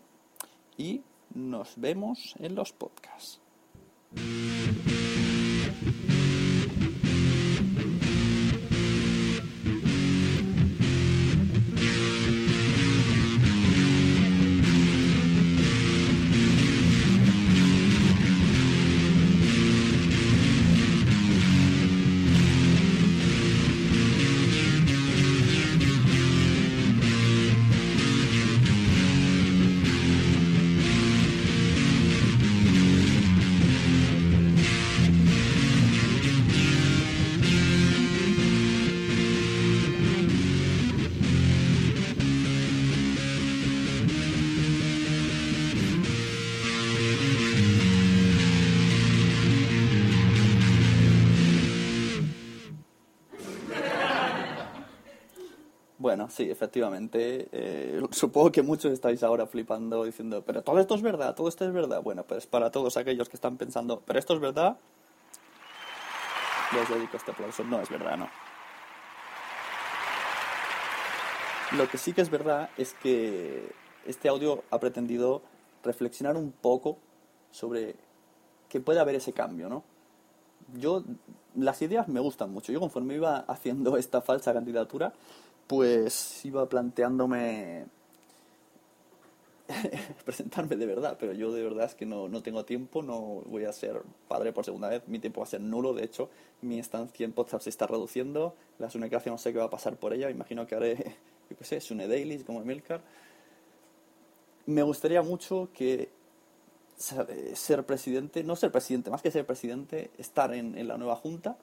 y 0.78 1.02
nos 1.34 1.74
vemos 1.76 2.36
en 2.40 2.56
los 2.56 2.72
podcasts. 2.72 3.42
Sí, 56.36 56.52
efectivamente. 56.52 57.48
Eh, 57.52 58.02
supongo 58.12 58.52
que 58.52 58.62
muchos 58.62 58.92
estáis 58.92 59.24
ahora 59.24 59.48
flipando 59.48 60.04
diciendo, 60.04 60.44
pero 60.46 60.62
todo 60.64 60.80
esto 60.80 60.96
es 60.96 61.02
verdad, 61.02 61.34
todo 61.34 61.48
esto 61.48 61.66
es 61.66 61.72
verdad. 61.72 62.02
Bueno, 62.04 62.24
pues 62.24 62.46
para 62.46 62.72
todos 62.72 62.98
aquellos 62.98 63.30
que 63.30 63.38
están 63.38 63.58
pensando, 63.58 64.02
pero 64.06 64.20
esto 64.20 64.34
es 64.34 64.42
verdad, 64.42 64.78
les 66.74 66.90
dedico 66.90 67.18
este 67.18 67.32
aplauso. 67.32 67.64
No 67.64 67.80
es 67.80 67.90
verdad, 67.90 68.18
no. 68.18 68.30
Lo 71.78 71.88
que 71.88 71.98
sí 71.98 72.14
que 72.14 72.22
es 72.22 72.30
verdad 72.30 72.70
es 72.78 72.94
que 72.94 73.72
este 74.06 74.30
audio 74.30 74.64
ha 74.70 74.80
pretendido 74.80 75.42
reflexionar 75.84 76.36
un 76.36 76.52
poco 76.52 76.98
sobre 77.52 77.96
que 78.70 78.80
puede 78.82 79.00
haber 79.00 79.16
ese 79.16 79.34
cambio, 79.34 79.70
¿no? 79.70 79.84
Yo, 80.74 81.04
las 81.56 81.82
ideas 81.82 82.08
me 82.08 82.20
gustan 82.20 82.52
mucho. 82.52 82.72
Yo 82.72 82.80
conforme 82.80 83.16
iba 83.16 83.38
haciendo 83.40 83.98
esta 83.98 84.22
falsa 84.22 84.54
candidatura, 84.54 85.14
pues 85.68 86.46
iba 86.46 86.68
planteándome 86.70 87.86
presentarme 90.26 90.76
de 90.76 90.86
verdad, 90.86 91.18
pero 91.20 91.34
yo 91.34 91.52
de 91.52 91.64
verdad 91.64 91.86
es 91.86 91.96
que 91.96 92.06
no, 92.06 92.28
no, 92.28 92.44
tengo 92.44 92.66
tiempo, 92.66 93.02
no 93.02 93.42
voy 93.46 93.66
a 93.66 93.74
ser 93.74 94.04
padre 94.28 94.54
por 94.54 94.64
segunda 94.64 94.90
vez, 94.90 95.08
mi 95.08 95.20
tiempo 95.20 95.42
va 95.42 95.48
a 95.48 95.50
ser 95.50 95.62
nulo, 95.62 95.94
de 95.94 96.04
hecho 96.04 96.30
mi 96.62 96.78
estancia 96.80 97.26
en 97.26 97.34
podcast 97.34 97.64
se 97.64 97.70
está 97.70 97.88
reduciendo, 97.88 98.56
la 98.78 98.90
Sunecracia 98.90 99.32
no 99.32 99.38
sé 99.38 99.54
qué 99.54 99.60
va 99.60 99.66
a 99.66 99.70
pasar 99.70 99.98
por 99.98 100.14
ella, 100.14 100.30
imagino 100.30 100.68
que 100.68 100.76
haré, 100.76 100.96
yo 101.50 101.58
qué 101.58 101.64
sé, 101.64 101.82
Sune 101.82 102.08
Dailies 102.08 102.44
como 102.44 102.62
Emilcar. 102.62 103.02
Me 104.68 104.82
gustaría 104.82 105.22
mucho 105.22 105.70
que 105.74 106.10
ser 106.98 107.86
presidente, 107.86 108.44
no 108.44 108.56
ser 108.56 108.72
presidente, 108.72 109.12
más 109.12 109.22
que 109.22 109.30
ser 109.30 109.46
presidente, 109.46 110.10
estar 110.18 110.54
en, 110.54 110.78
en 110.78 110.88
la 110.88 110.98
nueva 110.98 111.16
junta, 111.16 111.58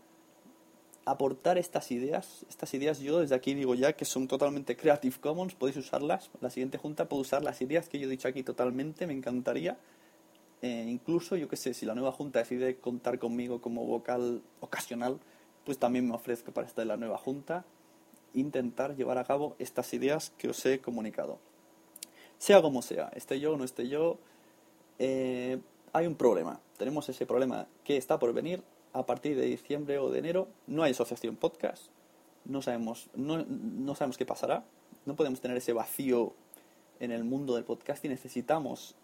aportar 1.05 1.59
estas 1.59 1.91
ideas. 1.91 2.45
Estas 2.49 2.75
ideas 2.75 3.01
yo 3.01 3.21
desde 3.21 3.35
aquí 3.35 3.55
digo 3.55 3.75
ya 3.75 3.95
que 3.95 4.05
son 4.05 4.29
totalmente 4.29 4.77
Creative 4.77 5.17
Commons, 5.21 5.55
podéis 5.55 5.77
usarlas. 5.79 6.31
La 6.41 6.51
siguiente 6.51 6.79
junta 6.79 7.09
puede 7.09 7.23
usar 7.23 7.43
las 7.43 7.61
ideas 7.61 7.89
que 7.89 7.99
yo 7.99 8.07
he 8.07 8.11
dicho 8.11 8.29
aquí 8.29 8.43
totalmente, 8.43 9.07
me 9.07 9.13
encantaría. 9.13 9.79
Eh, 10.63 10.87
incluso, 10.89 11.37
yo 11.37 11.49
que 11.49 11.57
sé, 11.57 11.75
si 11.75 11.85
la 11.85 11.95
nueva 11.95 12.13
junta 12.13 12.39
decide 12.39 12.77
contar 12.77 13.19
conmigo 13.19 13.61
como 13.61 13.85
vocal 13.85 14.43
ocasional, 14.61 15.19
pues 15.65 15.79
también 15.79 16.07
me 16.07 16.15
ofrezco 16.15 16.53
para 16.53 16.67
estar 16.67 16.83
en 16.83 16.89
la 16.89 16.97
nueva 16.97 17.19
junta, 17.19 17.65
intentar 18.33 18.95
llevar 18.97 19.19
a 19.19 19.25
cabo 19.25 19.57
estas 19.59 19.93
ideas 19.93 20.31
que 20.39 20.49
os 20.49 20.65
he 20.65 20.81
comunicado. 20.81 21.39
Sea 22.39 22.63
como 22.63 22.83
sea, 22.83 23.11
esté 23.15 23.41
yo 23.41 23.55
o 23.55 23.57
no 23.57 23.65
esté 23.65 23.89
yo, 23.89 24.19
eh, 24.99 25.61
hay 25.93 26.07
un 26.07 26.15
problema. 26.15 26.61
Tenemos 26.77 27.09
ese 27.09 27.27
problema 27.27 27.67
que 27.85 27.97
está 27.97 28.19
por 28.19 28.33
venir 28.33 28.63
a 28.93 29.07
partir 29.07 29.37
de 29.37 29.47
diciembre 29.47 29.99
o 29.99 30.11
de 30.11 30.19
enero 30.19 30.49
no 30.67 30.83
hay 30.83 30.93
asociación 30.93 31.37
podcast. 31.37 31.87
No 32.45 32.63
sabemos, 32.63 33.09
no, 33.15 33.45
no 33.45 33.95
sabemos 33.95 34.19
qué 34.19 34.27
pasará. 34.27 34.65
No 35.07 35.17
podemos 35.17 35.41
tener 35.41 35.57
ese 35.57 35.73
vacío 35.73 36.35
en 37.01 37.11
el 37.11 37.25
mundo 37.25 37.55
del 37.55 37.65
podcast 37.65 38.05
y 38.05 38.09
necesitamos 38.09 38.95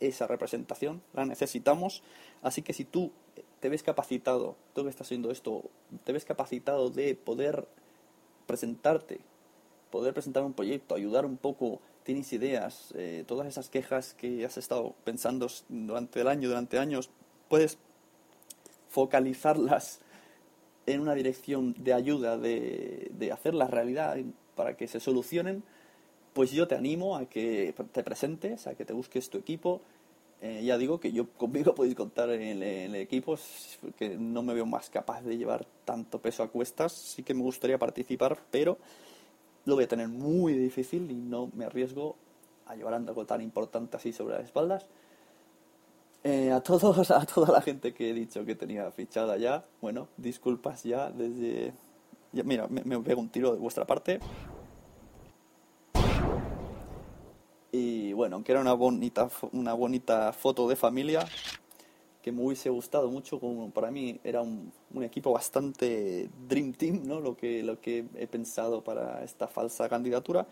esa 0.00 0.26
representación, 0.26 1.02
la 1.12 1.24
necesitamos. 1.24 2.02
Así 2.42 2.62
que 2.62 2.72
si 2.72 2.84
tú 2.84 3.12
te 3.60 3.68
ves 3.68 3.82
capacitado, 3.82 4.56
tú 4.74 4.82
que 4.82 4.90
estás 4.90 5.06
haciendo 5.06 5.30
esto, 5.30 5.70
te 6.04 6.12
ves 6.12 6.24
capacitado 6.24 6.90
de 6.90 7.14
poder 7.14 7.68
presentarte, 8.46 9.20
poder 9.90 10.14
presentar 10.14 10.42
un 10.42 10.54
proyecto, 10.54 10.94
ayudar 10.94 11.26
un 11.26 11.36
poco, 11.36 11.80
tienes 12.02 12.32
ideas, 12.32 12.92
eh, 12.96 13.24
todas 13.26 13.46
esas 13.46 13.68
quejas 13.68 14.14
que 14.14 14.44
has 14.44 14.56
estado 14.56 14.94
pensando 15.04 15.46
durante 15.68 16.20
el 16.20 16.28
año, 16.28 16.48
durante 16.48 16.78
años, 16.78 17.10
puedes 17.48 17.78
focalizarlas 18.90 20.00
en 20.84 21.00
una 21.00 21.14
dirección 21.14 21.74
de 21.78 21.94
ayuda, 21.94 22.36
de, 22.36 23.10
de 23.14 23.32
hacerlas 23.32 23.70
realidad 23.70 24.18
para 24.56 24.76
que 24.76 24.86
se 24.86 25.00
solucionen, 25.00 25.62
pues 26.32 26.50
yo 26.50 26.68
te 26.68 26.74
animo 26.74 27.16
a 27.16 27.26
que 27.26 27.74
te 27.92 28.02
presentes, 28.02 28.66
a 28.66 28.74
que 28.74 28.84
te 28.84 28.92
busques 28.92 29.30
tu 29.30 29.38
equipo. 29.38 29.80
Eh, 30.42 30.62
ya 30.64 30.78
digo 30.78 31.00
que 31.00 31.12
yo 31.12 31.28
conmigo 31.36 31.74
podéis 31.74 31.94
contar 31.94 32.30
en 32.30 32.62
el, 32.62 32.94
equipo, 32.94 33.36
que 33.96 34.16
no 34.16 34.42
me 34.42 34.54
veo 34.54 34.66
más 34.66 34.90
capaz 34.90 35.22
de 35.22 35.36
llevar 35.36 35.66
tanto 35.84 36.20
peso 36.20 36.42
a 36.42 36.48
cuestas. 36.48 36.92
Sí 36.92 37.22
que 37.22 37.34
me 37.34 37.42
gustaría 37.42 37.78
participar, 37.78 38.38
pero 38.50 38.78
lo 39.64 39.74
voy 39.74 39.84
a 39.84 39.88
tener 39.88 40.08
muy 40.08 40.54
difícil 40.54 41.10
y 41.10 41.14
no 41.14 41.50
me 41.54 41.64
arriesgo 41.64 42.16
a 42.66 42.76
llevar 42.76 42.94
algo 42.94 43.24
tan 43.26 43.40
importante 43.40 43.96
así 43.96 44.12
sobre 44.12 44.36
las 44.36 44.44
espaldas. 44.44 44.86
Eh, 46.22 46.52
a 46.52 46.60
todos, 46.60 47.10
a 47.10 47.24
toda 47.26 47.52
la 47.52 47.62
gente 47.62 47.94
que 47.94 48.10
he 48.10 48.14
dicho 48.14 48.44
que 48.44 48.54
tenía 48.54 48.90
fichada 48.90 49.36
ya, 49.38 49.64
bueno, 49.80 50.08
disculpas 50.16 50.82
ya 50.82 51.10
desde... 51.10 51.72
mira, 52.32 52.68
me, 52.68 52.82
me 52.84 52.98
pego 53.00 53.20
un 53.20 53.30
tiro 53.30 53.52
de 53.52 53.58
vuestra 53.58 53.86
parte. 53.86 54.20
Y 57.72 58.12
bueno, 58.12 58.36
aunque 58.36 58.52
era 58.52 58.60
una 58.60 58.72
bonita, 58.74 59.30
una 59.52 59.74
bonita 59.74 60.32
foto 60.32 60.68
de 60.68 60.76
familia, 60.76 61.26
que 62.22 62.32
me 62.32 62.44
hubiese 62.44 62.68
gustado 62.68 63.10
mucho, 63.10 63.40
como 63.40 63.70
para 63.70 63.90
mí 63.90 64.20
era 64.24 64.42
un, 64.42 64.72
un, 64.92 65.04
equipo 65.04 65.32
bastante 65.32 66.28
Dream 66.48 66.72
Team, 66.72 67.02
¿no? 67.04 67.20
Lo 67.20 67.36
que, 67.36 67.62
lo 67.62 67.80
que 67.80 68.04
he 68.16 68.26
pensado 68.26 68.82
para 68.82 69.24
esta 69.24 69.46
falsa 69.48 69.88
candidatura. 69.88 70.46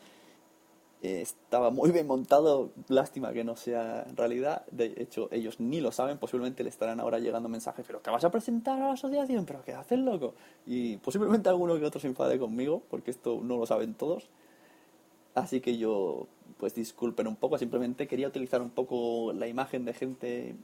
Eh, 1.01 1.21
estaba 1.21 1.71
muy 1.71 1.93
bien 1.93 2.09
montado, 2.09 2.73
lástima 2.89 3.33
que 3.33 3.45
no 3.45 3.55
sea 3.55 4.05
realidad. 4.17 4.67
De 4.73 4.95
hecho, 4.97 5.29
ellos 5.31 5.61
ni 5.61 5.81
lo 5.81 5.93
saben, 5.93 6.19
posiblemente 6.19 6.65
le 6.65 6.71
estarán 6.71 6.99
ahora 6.99 7.21
llegando 7.21 7.49
mensajes, 7.49 7.87
pero 7.87 8.01
¿te 8.01 8.11
vas 8.11 8.25
a 8.25 8.31
presentar 8.31 8.81
a 8.83 8.89
la 8.89 8.93
asociación? 8.93 9.45
¿Pero 9.47 9.63
qué 9.65 9.75
haces, 9.75 9.99
loco? 9.99 10.35
Y 10.67 10.97
posiblemente 10.97 11.49
alguno 11.49 11.79
que 11.79 11.85
otro 11.85 12.01
se 12.01 12.09
enfade 12.09 12.39
conmigo, 12.39 12.83
porque 12.91 13.13
esto 13.13 13.41
no 13.43 13.59
lo 13.59 13.67
saben 13.67 13.95
todos. 13.95 14.29
Así 15.37 15.61
que 15.61 15.79
yo, 15.79 16.27
pues 16.59 16.75
disculpen 16.75 17.29
un 17.29 17.37
poco, 17.37 17.59
simplemente 17.59 18.09
quería 18.09 18.27
utilizar 18.27 18.61
un 18.61 18.71
poco 18.71 19.33
la 19.33 19.47
imagen 19.47 19.85
de 19.85 19.95
gente 19.95 20.57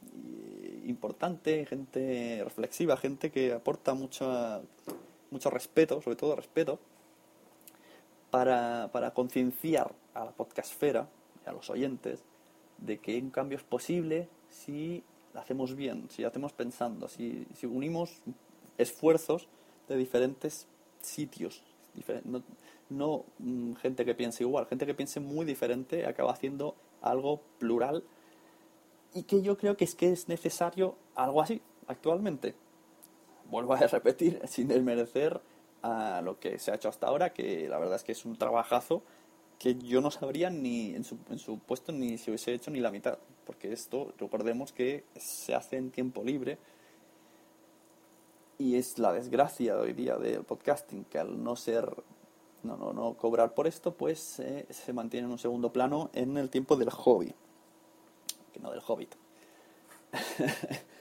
importante, 0.84 1.64
gente 1.66 2.40
reflexiva, 2.42 2.96
gente 2.96 3.30
que 3.30 3.52
aporta 3.52 3.94
mucho, 3.94 4.62
mucho 5.30 5.50
respeto, 5.50 6.02
sobre 6.02 6.16
todo 6.16 6.34
respeto, 6.34 6.80
para, 8.30 8.90
para 8.92 9.12
concienciar 9.12 9.92
a 10.14 10.24
la 10.24 10.32
podcastfera 10.32 11.08
a 11.46 11.52
los 11.52 11.70
oyentes 11.70 12.24
de 12.78 12.98
que 12.98 13.18
un 13.18 13.30
cambio 13.30 13.58
es 13.58 13.64
posible 13.64 14.28
si 14.48 15.02
lo 15.32 15.40
hacemos 15.40 15.74
bien, 15.74 16.08
si 16.10 16.22
lo 16.22 16.28
hacemos 16.28 16.52
pensando, 16.52 17.08
si, 17.08 17.46
si 17.54 17.66
unimos 17.66 18.22
esfuerzos 18.78 19.48
de 19.88 19.96
diferentes 19.96 20.66
sitios, 21.00 21.62
no, 22.24 22.42
no 22.90 23.24
mm, 23.38 23.74
gente 23.74 24.04
que 24.04 24.14
piense 24.14 24.42
igual, 24.42 24.66
gente 24.66 24.86
que 24.86 24.94
piense 24.94 25.20
muy 25.20 25.44
diferente 25.44 26.06
acaba 26.06 26.32
haciendo 26.32 26.74
algo 27.02 27.40
plural 27.58 28.04
y 29.12 29.24
que 29.24 29.42
yo 29.42 29.56
creo 29.56 29.76
que 29.76 29.84
es 29.84 29.94
que 29.94 30.10
es 30.10 30.28
necesario 30.28 30.96
algo 31.14 31.40
así 31.40 31.62
actualmente. 31.86 32.54
Vuelvo 33.50 33.74
a 33.74 33.78
repetir, 33.78 34.40
sin 34.46 34.68
desmerecer 34.68 35.40
a 35.82 36.22
lo 36.22 36.40
que 36.40 36.58
se 36.58 36.72
ha 36.72 36.74
hecho 36.74 36.88
hasta 36.88 37.06
ahora, 37.06 37.32
que 37.32 37.68
la 37.68 37.78
verdad 37.78 37.96
es 37.96 38.04
que 38.04 38.12
es 38.12 38.24
un 38.24 38.36
trabajazo 38.36 39.02
que 39.64 39.76
yo 39.76 40.02
no 40.02 40.10
sabría 40.10 40.50
ni 40.50 40.94
en 40.94 41.04
su, 41.04 41.16
en 41.30 41.38
su 41.38 41.58
puesto 41.58 41.90
ni 41.90 42.18
si 42.18 42.30
hubiese 42.30 42.52
hecho 42.52 42.70
ni 42.70 42.80
la 42.80 42.90
mitad, 42.90 43.18
porque 43.46 43.72
esto 43.72 44.12
recordemos 44.18 44.72
que 44.72 45.04
se 45.16 45.54
hace 45.54 45.78
en 45.78 45.90
tiempo 45.90 46.22
libre 46.22 46.58
y 48.58 48.76
es 48.76 48.98
la 48.98 49.14
desgracia 49.14 49.74
de 49.74 49.80
hoy 49.80 49.94
día 49.94 50.18
del 50.18 50.44
podcasting, 50.44 51.04
que 51.04 51.18
al 51.18 51.42
no 51.42 51.56
ser 51.56 51.90
no, 52.62 52.76
no, 52.76 52.92
no 52.92 53.14
cobrar 53.14 53.54
por 53.54 53.66
esto, 53.66 53.94
pues 53.94 54.38
eh, 54.40 54.66
se 54.68 54.92
mantiene 54.92 55.28
en 55.28 55.32
un 55.32 55.38
segundo 55.38 55.72
plano 55.72 56.10
en 56.12 56.36
el 56.36 56.50
tiempo 56.50 56.76
del 56.76 56.90
hobby, 56.90 57.34
que 58.52 58.60
no 58.60 58.70
del 58.70 58.82
hobbit. 58.86 59.14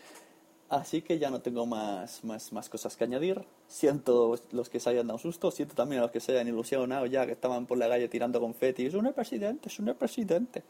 Así 0.73 1.03
que 1.03 1.19
ya 1.19 1.29
no 1.29 1.39
tengo 1.39 1.67
más, 1.67 2.23
más, 2.23 2.51
más 2.51 2.67
cosas 2.67 2.97
que 2.97 3.03
añadir. 3.03 3.45
Siento 3.67 4.35
los 4.51 4.69
que 4.69 4.79
se 4.79 4.89
hayan 4.89 5.05
dado 5.05 5.19
susto, 5.19 5.51
siento 5.51 5.75
también 5.75 5.99
a 5.99 6.05
los 6.05 6.11
que 6.11 6.19
se 6.19 6.31
hayan 6.31 6.47
ilusionado 6.47 7.05
ya, 7.05 7.27
que 7.27 7.33
estaban 7.33 7.67
por 7.67 7.77
la 7.77 7.87
calle 7.87 8.07
tirando 8.07 8.39
confeti. 8.39 8.87
Es 8.87 8.95
un 8.95 9.13
presidente, 9.13 9.69
es 9.69 9.77
un 9.77 9.93
presidente. 9.93 10.63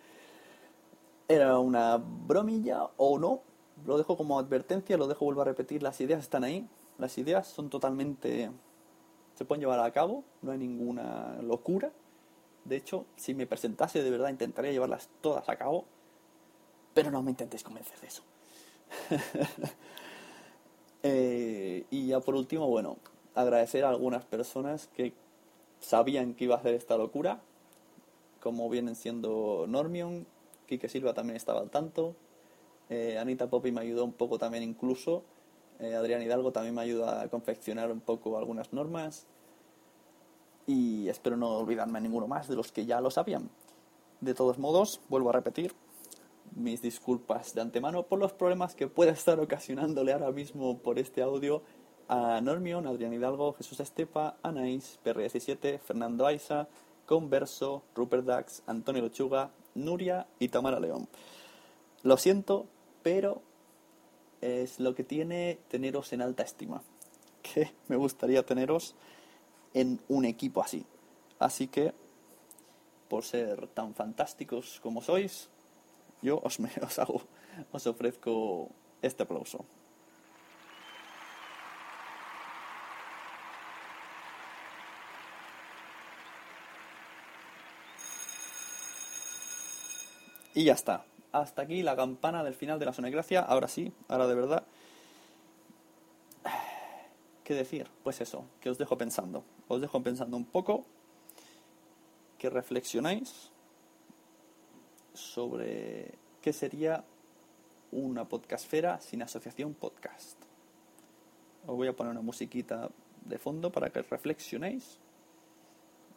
Era 1.25 1.57
una 1.57 1.95
bromilla 1.95 2.89
o 2.97 3.17
no. 3.17 3.43
Lo 3.85 3.97
dejo 3.97 4.17
como 4.17 4.37
advertencia, 4.37 4.97
lo 4.97 5.07
dejo 5.07 5.23
vuelvo 5.23 5.43
a 5.43 5.45
repetir. 5.45 5.81
Las 5.81 6.01
ideas 6.01 6.19
están 6.19 6.43
ahí. 6.43 6.67
Las 6.97 7.17
ideas 7.17 7.47
son 7.47 7.69
totalmente 7.69 8.51
se 9.35 9.45
pueden 9.45 9.61
llevar 9.61 9.79
a 9.79 9.91
cabo, 9.91 10.25
no 10.41 10.51
hay 10.51 10.57
ninguna 10.57 11.37
locura. 11.41 11.93
De 12.65 12.75
hecho, 12.75 13.05
si 13.15 13.33
me 13.33 13.47
presentase 13.47 14.03
de 14.03 14.11
verdad, 14.11 14.27
intentaría 14.27 14.73
llevarlas 14.73 15.07
todas 15.21 15.47
a 15.47 15.55
cabo, 15.55 15.85
pero 16.93 17.09
no 17.09 17.23
me 17.23 17.31
intentéis 17.31 17.63
convencer 17.63 17.97
de 18.01 18.07
eso. 18.07 18.21
Eh, 21.05 21.85
y 21.91 22.07
ya 22.07 22.21
por 22.21 22.33
último, 22.33 22.69
bueno, 22.69 22.95
agradecer 23.35 23.83
a 23.83 23.89
algunas 23.89 24.23
personas 24.23 24.87
que 24.95 25.11
sabían 25.81 26.33
que 26.33 26.45
iba 26.45 26.55
a 26.55 26.59
hacer 26.59 26.75
esta 26.75 26.95
locura, 26.95 27.41
como 28.39 28.69
vienen 28.69 28.95
siendo 28.95 29.65
Normion, 29.67 30.25
Quique 30.65 30.87
Silva 30.87 31.13
también 31.13 31.35
estaba 31.35 31.59
al 31.59 31.69
tanto, 31.69 32.15
eh, 32.89 33.17
Anita 33.19 33.47
Poppy 33.47 33.73
me 33.73 33.81
ayudó 33.81 34.05
un 34.05 34.13
poco 34.13 34.37
también 34.37 34.63
incluso, 34.63 35.23
eh, 35.79 35.95
Adrián 35.95 36.21
Hidalgo 36.21 36.53
también 36.53 36.75
me 36.75 36.81
ayuda 36.81 37.21
a 37.21 37.27
confeccionar 37.27 37.91
un 37.91 37.99
poco 37.99 38.37
algunas 38.37 38.71
normas. 38.71 39.25
Y 40.65 41.09
espero 41.09 41.35
no 41.35 41.57
olvidarme 41.57 41.97
a 41.97 42.01
ninguno 42.01 42.27
más 42.27 42.47
de 42.47 42.55
los 42.55 42.71
que 42.71 42.85
ya 42.85 43.01
lo 43.01 43.11
sabían. 43.11 43.49
De 44.21 44.33
todos 44.33 44.57
modos, 44.57 45.01
vuelvo 45.09 45.29
a 45.29 45.33
repetir 45.33 45.73
mis 46.55 46.81
disculpas 46.81 47.53
de 47.53 47.61
antemano 47.61 48.03
por 48.03 48.19
los 48.19 48.33
problemas 48.33 48.75
que 48.75 48.87
pueda 48.87 49.11
estar 49.11 49.39
ocasionándole 49.39 50.13
ahora 50.13 50.31
mismo 50.31 50.77
por 50.79 50.99
este 50.99 51.21
audio 51.21 51.63
a 52.07 52.41
Normion, 52.41 52.87
Adrián 52.87 53.13
Hidalgo, 53.13 53.53
Jesús 53.53 53.79
Estepa, 53.79 54.37
Anaís, 54.43 54.99
PR17, 55.03 55.79
Fernando 55.79 56.25
Aiza, 56.25 56.67
Converso, 57.05 57.83
Rupert 57.95 58.25
Dax, 58.25 58.63
Antonio 58.67 59.01
Lechuga, 59.01 59.51
Nuria 59.75 60.27
y 60.39 60.49
Tamara 60.49 60.79
León. 60.79 61.07
Lo 62.03 62.17
siento, 62.17 62.67
pero 63.01 63.41
es 64.41 64.79
lo 64.79 64.93
que 64.93 65.03
tiene 65.03 65.59
teneros 65.69 66.13
en 66.13 66.21
alta 66.21 66.43
estima. 66.43 66.81
Que 67.41 67.73
me 67.89 67.97
gustaría 67.97 68.45
teneros 68.45 68.95
en 69.73 69.99
un 70.07 70.23
equipo 70.23 70.61
así. 70.61 70.85
Así 71.39 71.67
que, 71.67 71.93
por 73.09 73.25
ser 73.25 73.67
tan 73.67 73.93
fantásticos 73.95 74.79
como 74.81 75.01
sois, 75.01 75.49
yo 76.23 76.39
os, 76.43 76.59
me, 76.59 76.71
os, 76.81 76.97
hago, 76.97 77.21
os 77.71 77.85
ofrezco 77.85 78.69
este 79.01 79.23
aplauso. 79.23 79.65
Y 90.55 90.65
ya 90.65 90.73
está 90.73 91.03
hasta 91.33 91.63
aquí 91.63 91.81
la 91.81 91.95
campana 91.95 92.43
del 92.43 92.53
final 92.53 92.79
de 92.79 92.85
la 92.85 93.09
Gracia. 93.09 93.41
Ahora 93.41 93.67
sí, 93.67 93.91
ahora 94.07 94.27
de 94.27 94.35
verdad. 94.35 94.63
¿Qué 97.43 97.55
decir? 97.55 97.89
Pues 98.03 98.21
eso, 98.21 98.45
que 98.61 98.69
os 98.69 98.77
dejo 98.77 98.97
pensando. 98.97 99.43
Os 99.67 99.81
dejo 99.81 100.01
pensando 100.01 100.37
un 100.37 100.45
poco, 100.45 100.85
que 102.37 102.49
reflexionáis 102.49 103.49
sobre 105.13 106.13
qué 106.41 106.53
sería 106.53 107.03
una 107.91 108.27
podcastfera 108.27 108.99
sin 108.99 109.21
asociación 109.21 109.73
podcast. 109.73 110.37
Os 111.65 111.75
voy 111.75 111.87
a 111.87 111.95
poner 111.95 112.11
una 112.11 112.21
musiquita 112.21 112.89
de 113.23 113.37
fondo 113.37 113.71
para 113.71 113.89
que 113.89 114.01
reflexionéis. 114.01 114.99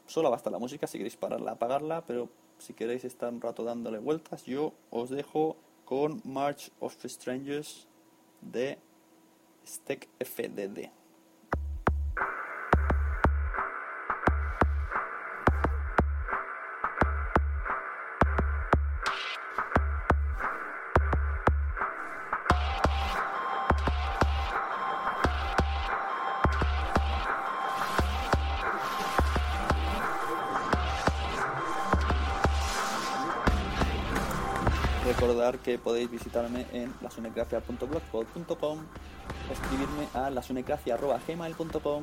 Solo 0.06 0.30
basta 0.30 0.50
la 0.50 0.58
música, 0.58 0.86
si 0.86 0.98
queréis 0.98 1.16
pararla, 1.16 1.52
apagarla, 1.52 2.04
pero 2.06 2.30
si 2.58 2.74
queréis 2.74 3.04
estar 3.04 3.32
un 3.32 3.40
rato 3.40 3.64
dándole 3.64 3.98
vueltas, 3.98 4.44
yo 4.44 4.72
os 4.90 5.10
dejo 5.10 5.56
con 5.84 6.20
March 6.24 6.70
of 6.80 6.96
Strangers 7.04 7.86
de 8.40 8.78
StackFDD. 9.66 10.90
Recordar 35.26 35.58
que 35.58 35.76
podéis 35.76 36.08
visitarme 36.08 36.66
en 36.72 36.94
lasunecracia.blogspot.com, 37.02 38.78
escribirme 39.50 40.06
a 40.14 40.30
lasunecracia.gmail.com, 40.30 42.02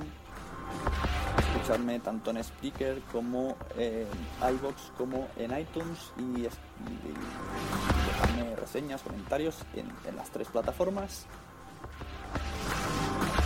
escucharme 1.39 1.99
tanto 2.01 2.31
en 2.31 2.43
Spreaker 2.43 3.01
como 3.13 3.55
en 3.77 4.07
iBox 4.55 4.91
como 4.97 5.29
en 5.37 5.57
iTunes 5.57 6.11
y, 6.17 6.45
es- 6.47 6.59
y- 6.85 6.91
y 6.91 7.13
dejarme 8.07 8.55
reseñas, 8.57 9.01
comentarios 9.01 9.55
en, 9.73 9.89
en 10.05 10.17
las 10.17 10.29
tres 10.29 10.49
plataformas. 10.49 11.25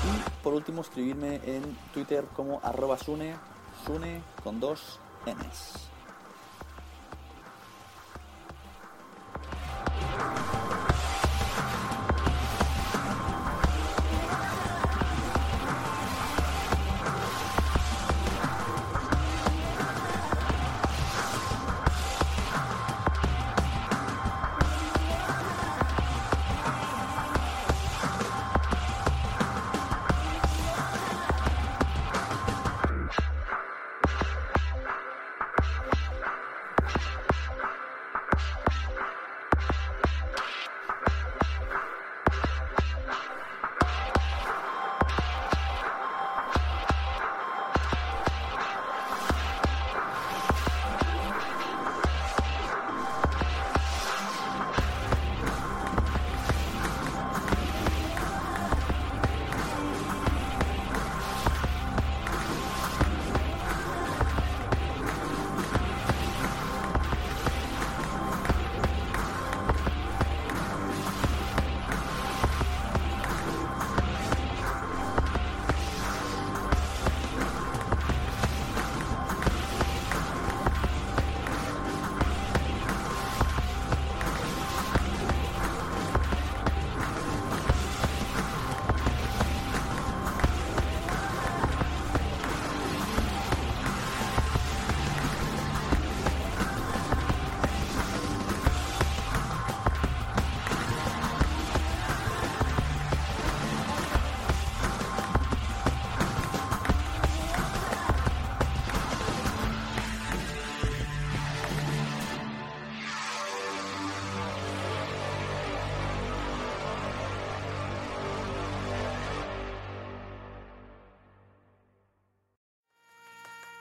Y 0.07 0.43
por 0.43 0.55
último 0.55 0.81
escribirme 0.81 1.39
en 1.45 1.77
Twitter 1.93 2.25
como 2.35 2.59
arroba 2.63 2.97
sune, 2.97 3.35
sune 3.85 4.23
con 4.43 4.59
dos 4.59 4.99
Ns. 5.27 5.87